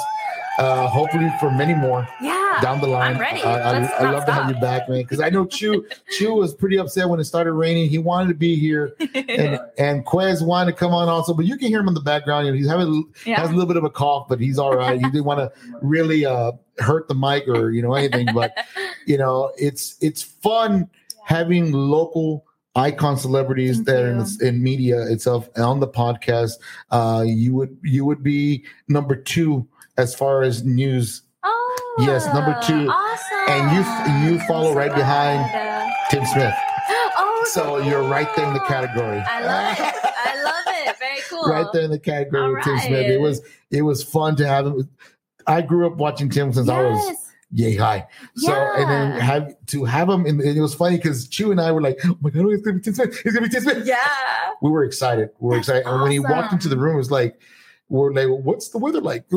[0.59, 2.36] Uh, hopefully for many more yeah.
[2.61, 3.15] Down the line.
[3.15, 3.41] I'm ready.
[3.41, 5.01] I, I, I love to have you back, man.
[5.01, 5.87] Because I know Chew
[6.17, 7.89] Chew was pretty upset when it started raining.
[7.89, 11.57] He wanted to be here, and and Quez wanted to come on also, but you
[11.57, 12.45] can hear him in the background.
[12.45, 14.99] You know, he's having has a little bit of a cough, but he's all right.
[14.99, 15.51] He didn't want to
[15.81, 18.57] really uh, hurt the mic or you know anything, but
[19.05, 20.89] you know it's it's fun
[21.25, 22.45] having local
[22.77, 26.53] icon celebrities Thank there in, in media itself on the podcast.
[26.91, 31.23] Uh, you would you would be number two as far as news.
[31.99, 32.89] Oh, Yes, number two.
[32.89, 33.37] Awesome.
[33.49, 35.49] And you- you follow right behind
[36.11, 36.53] Tim Smith.
[36.89, 39.19] Oh, So you're right there in the category.
[39.25, 39.95] I love it.
[40.03, 40.53] I love
[40.87, 40.97] it.
[40.99, 41.43] Very cool.
[41.49, 43.09] right there in the category All with Tim Smith.
[43.09, 43.41] It was
[43.71, 44.89] it was fun to have him.
[45.47, 47.31] I grew up watching Tim since I was Yes.
[47.51, 48.07] yay high.
[48.35, 51.71] So and then have to have him, and it was funny because Chew and I
[51.71, 53.21] were like, "Oh my god, oh, it's gonna be Tim Smith!
[53.25, 53.97] It's gonna be Tim Smith!" Yeah.
[54.61, 55.29] We were excited.
[55.39, 57.39] We were excited, and when he walked into the room, it was like,
[57.89, 59.25] "We're like, what's the weather like?"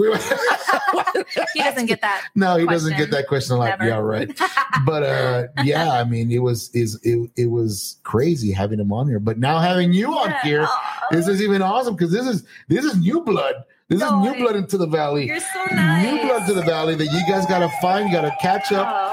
[1.55, 2.29] He doesn't get that.
[2.35, 3.57] no, he doesn't get that question.
[3.57, 3.91] Like, Never.
[3.91, 4.41] yeah, right.
[4.87, 9.09] But uh, yeah, I mean, it was is it, it was crazy having him on
[9.09, 10.43] here, but now having you on Yeah.
[10.43, 10.69] here,
[11.11, 13.57] this is even awesome because this is this is new blood.
[13.89, 15.27] This No, is new blood into the valley.
[15.27, 16.05] You're so nice.
[16.07, 18.09] New blood to the valley that you guys gotta find.
[18.09, 19.10] You gotta catch up, Oh,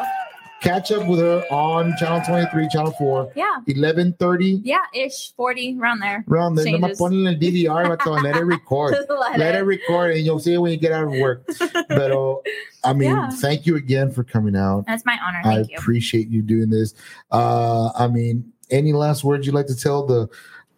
[0.61, 3.43] catch up with her on channel 23, channel 4, yeah.
[3.65, 4.61] 1130.
[4.63, 6.23] Yeah, ish, 40, around there.
[6.29, 6.99] Around there, no Changes.
[6.99, 8.95] ponle el DVR, vato, let it record.
[9.09, 11.45] Let Let it- it record and you'll see it when you get out of work.
[11.89, 12.11] But
[12.83, 13.29] I mean, Yeah.
[13.29, 14.85] thank you again for coming out.
[14.87, 15.41] That's my honor.
[15.43, 15.75] I you.
[15.77, 16.93] appreciate you doing this.
[17.31, 20.27] Uh, I mean, any last words you'd like to tell the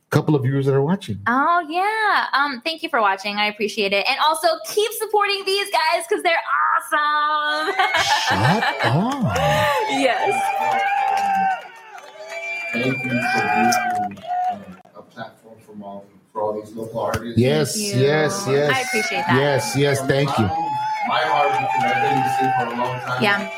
[0.10, 1.20] couple of viewers that are watching.
[1.28, 2.28] Oh yeah.
[2.34, 3.38] Um, thank you for watching.
[3.38, 4.06] I appreciate it.
[4.10, 6.42] And also keep supporting these guys because they're
[6.82, 7.76] awesome.
[8.28, 9.24] Shut up.
[9.90, 10.34] yes.
[12.72, 17.38] Thank you for being um, a platform for all for all these local artists.
[17.40, 18.72] Yes, yes, yes.
[18.72, 19.36] I appreciate that.
[19.36, 20.46] Yes, yes, thank you.
[21.08, 23.24] My heart because I've been in the scene for a long time.
[23.24, 23.50] Yeah.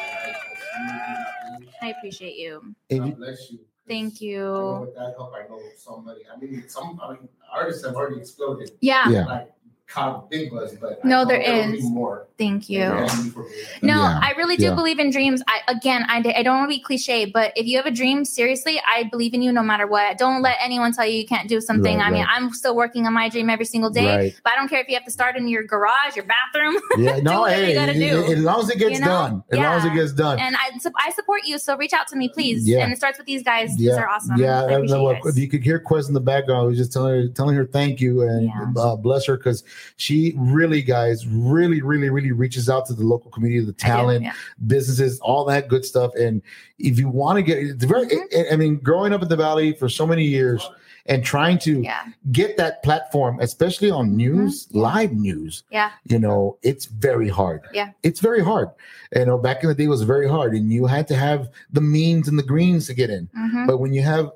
[1.81, 2.73] I, I appreciate you.
[2.89, 3.59] God bless you.
[3.87, 4.81] Thank I know you.
[4.85, 6.21] with that help, I know somebody.
[6.31, 8.71] I mean, some I mean, artists have already exploded.
[8.81, 9.09] Yeah.
[9.09, 9.25] Yeah.
[9.25, 9.51] Like
[9.91, 11.81] caught big buzz, but No, I there know will is.
[11.83, 12.27] be more.
[12.37, 12.81] Thank you.
[12.81, 13.95] And thank you for being there.
[13.95, 14.73] No, Yeah, I really do yeah.
[14.73, 15.41] believe in dreams.
[15.47, 18.25] I again, I, I don't want to be cliche, but if you have a dream,
[18.25, 20.17] seriously, I believe in you no matter what.
[20.17, 21.97] Don't let anyone tell you you can't do something.
[21.97, 22.29] Right, I mean, right.
[22.35, 24.35] I'm still working on my dream every single day, Right.
[24.43, 27.17] but I don't care if you have to start in your garage, your bathroom, Yeah,
[27.19, 28.31] no, hey, gotta it- do.
[28.31, 29.05] it- as long as it gets You know?
[29.05, 30.39] done, as long as it gets done.
[30.39, 31.59] and I su- I support you.
[31.59, 32.67] So reach out to me, please.
[32.67, 32.83] Yeah.
[32.83, 33.69] And it starts with these guys.
[33.77, 34.37] These Yeah, are awesome.
[34.37, 36.65] Yeah, I and, appreciate uh, you if you could hear Quest in the background, I
[36.65, 38.81] was just telling her, telling her thank you and Yeah.
[38.81, 39.63] uh, bless her because
[39.97, 44.33] she really, guys, really, really, really reaches out to the local community, the talent, yeah.
[44.67, 46.13] businesses, all that good stuff.
[46.15, 46.41] And
[46.79, 48.53] if you want to get, it's very, Mhm.
[48.53, 50.67] I- mean, growing up in the valley for so many years
[51.07, 51.99] and trying to Yeah.
[52.31, 54.75] get that platform, especially on news, Mhm.
[54.81, 55.89] Live news, Yeah.
[56.05, 57.61] you know, it's very hard.
[57.73, 57.89] Yeah.
[58.03, 58.69] It's very hard.
[59.15, 61.49] You know, back in the day it was very hard and you had to have
[61.73, 63.29] the means and the greens to get in.
[63.35, 63.65] Mhm.
[63.67, 64.29] But when you have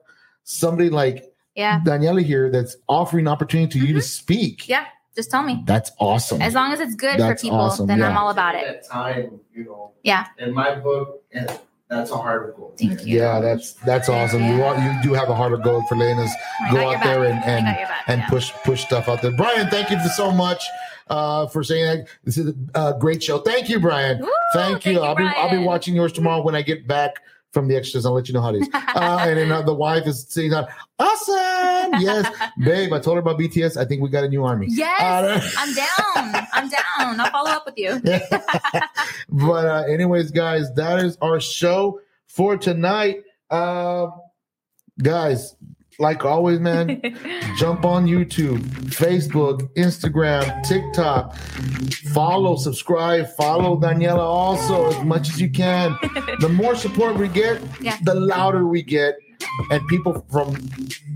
[0.43, 1.79] somebody like Yeah.
[1.85, 4.71] Daniela here that's offering opportunity to you to speak, Mm-hmm.
[4.71, 4.85] Yeah.
[5.15, 5.63] Just tell me.
[5.65, 6.41] that's awesome.
[6.41, 8.65] As long as it's good That's for people, awesome, then I'm all about it.
[8.65, 9.91] That time, you know.
[10.03, 10.27] Yeah.
[10.37, 11.49] In my book, and
[11.89, 12.73] that's a hard goal.
[12.77, 13.19] Thank you.
[13.19, 14.43] yeah, that's that's awesome.
[14.43, 16.33] You are you do have a heart of gold for letting us
[16.67, 18.29] I go out there and and, got your back, and yeah.
[18.29, 19.31] push push stuff out there.
[19.31, 20.63] Brian, thank you for so much
[21.09, 22.07] uh, for saying that.
[22.23, 23.39] This is a great show.
[23.39, 24.19] Thank you, Brian.
[24.19, 24.99] Woo, thank you.
[24.99, 27.21] I'll be I'll be watching yours tomorrow when I get back
[27.55, 28.05] from the Exorcist.
[28.05, 28.69] I'll let you know how it is.
[28.95, 30.65] Uh, and then uh, the wife is saying, uh,
[30.99, 32.25] "Awesome, yes,
[32.63, 33.75] babe." I told her about BTS.
[33.75, 34.67] I think we got a new army.
[34.69, 36.47] Yes, Uh, I'm down.
[36.53, 37.19] I'm down.
[37.19, 37.99] I'll follow up with you.
[39.29, 43.23] but uh, anyways, guys, that is our show for tonight.
[43.49, 44.07] Uh,
[45.01, 45.55] guys,
[45.99, 47.01] like always, man,
[47.57, 51.35] jump on YouTube, Facebook, Instagram, TikTok.
[52.13, 55.97] Follow, subscribe, follow Daniela also as much as you can.
[56.39, 57.97] The more support we get, Yeah.
[58.03, 59.15] the louder we get.
[59.71, 60.55] And people from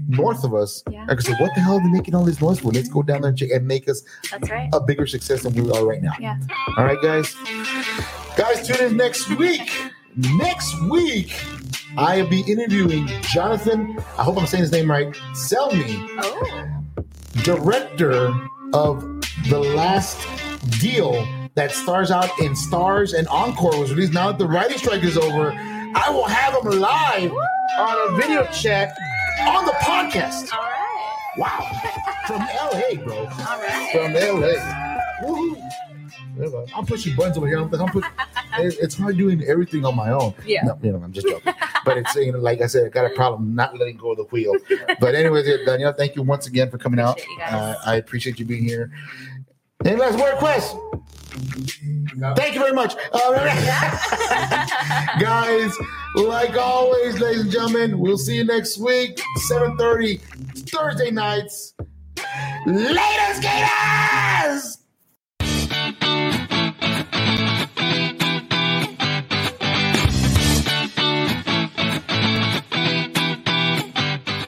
[0.08, 1.04] north of us Yeah.
[1.04, 3.02] are gonna say, "What the hell are they making all this noise for?" Let's go
[3.04, 4.04] down there and, check and make us
[4.50, 4.70] right.
[4.74, 6.14] a bigger success than we are right now.
[6.20, 6.38] Yeah.
[6.78, 7.36] All right, guys.
[8.38, 9.70] Guys, tune in next week.
[10.16, 11.34] Next week,
[11.98, 13.98] I'll be interviewing Jonathan.
[14.18, 15.08] I hope I'm saying his name right.
[15.34, 16.82] Selmy, Oh,
[17.44, 18.28] director
[18.74, 19.02] of
[19.50, 20.18] the last
[20.80, 24.14] deal that stars out in Stars and Encore was released.
[24.14, 28.46] Now that the writing strike is over, I will have him live on a video
[28.52, 28.96] chat
[29.42, 30.54] on the podcast.
[30.54, 30.76] all right.
[31.38, 31.72] Wow.
[32.28, 33.90] From LA, bro All right.
[33.92, 34.54] from LA.
[35.24, 36.70] Woohoo.
[36.76, 37.60] I'm pushing buttons over here.
[37.60, 38.06] I'm, I'm push,
[38.60, 40.34] it's hard doing everything on my own.
[40.46, 40.64] Yeah.
[40.64, 41.54] No, you know, I'm just joking.
[41.90, 44.18] but it's you know, like I said, I got a problem not letting go of
[44.18, 44.54] the wheel.
[45.00, 47.20] But anyways, Danielle, thank you once again for coming out.
[47.20, 47.54] Appreciate guys.
[47.54, 48.92] Uh, I appreciate you being here.
[49.86, 50.76] Any last word, Quest?
[52.36, 52.96] Thank you very much.
[55.20, 55.74] Guys,
[56.16, 60.20] like always, ladies and gentlemen, we'll see you next week, 7.30,
[60.70, 61.76] Thursday nights.
[62.66, 64.79] Later, skaters!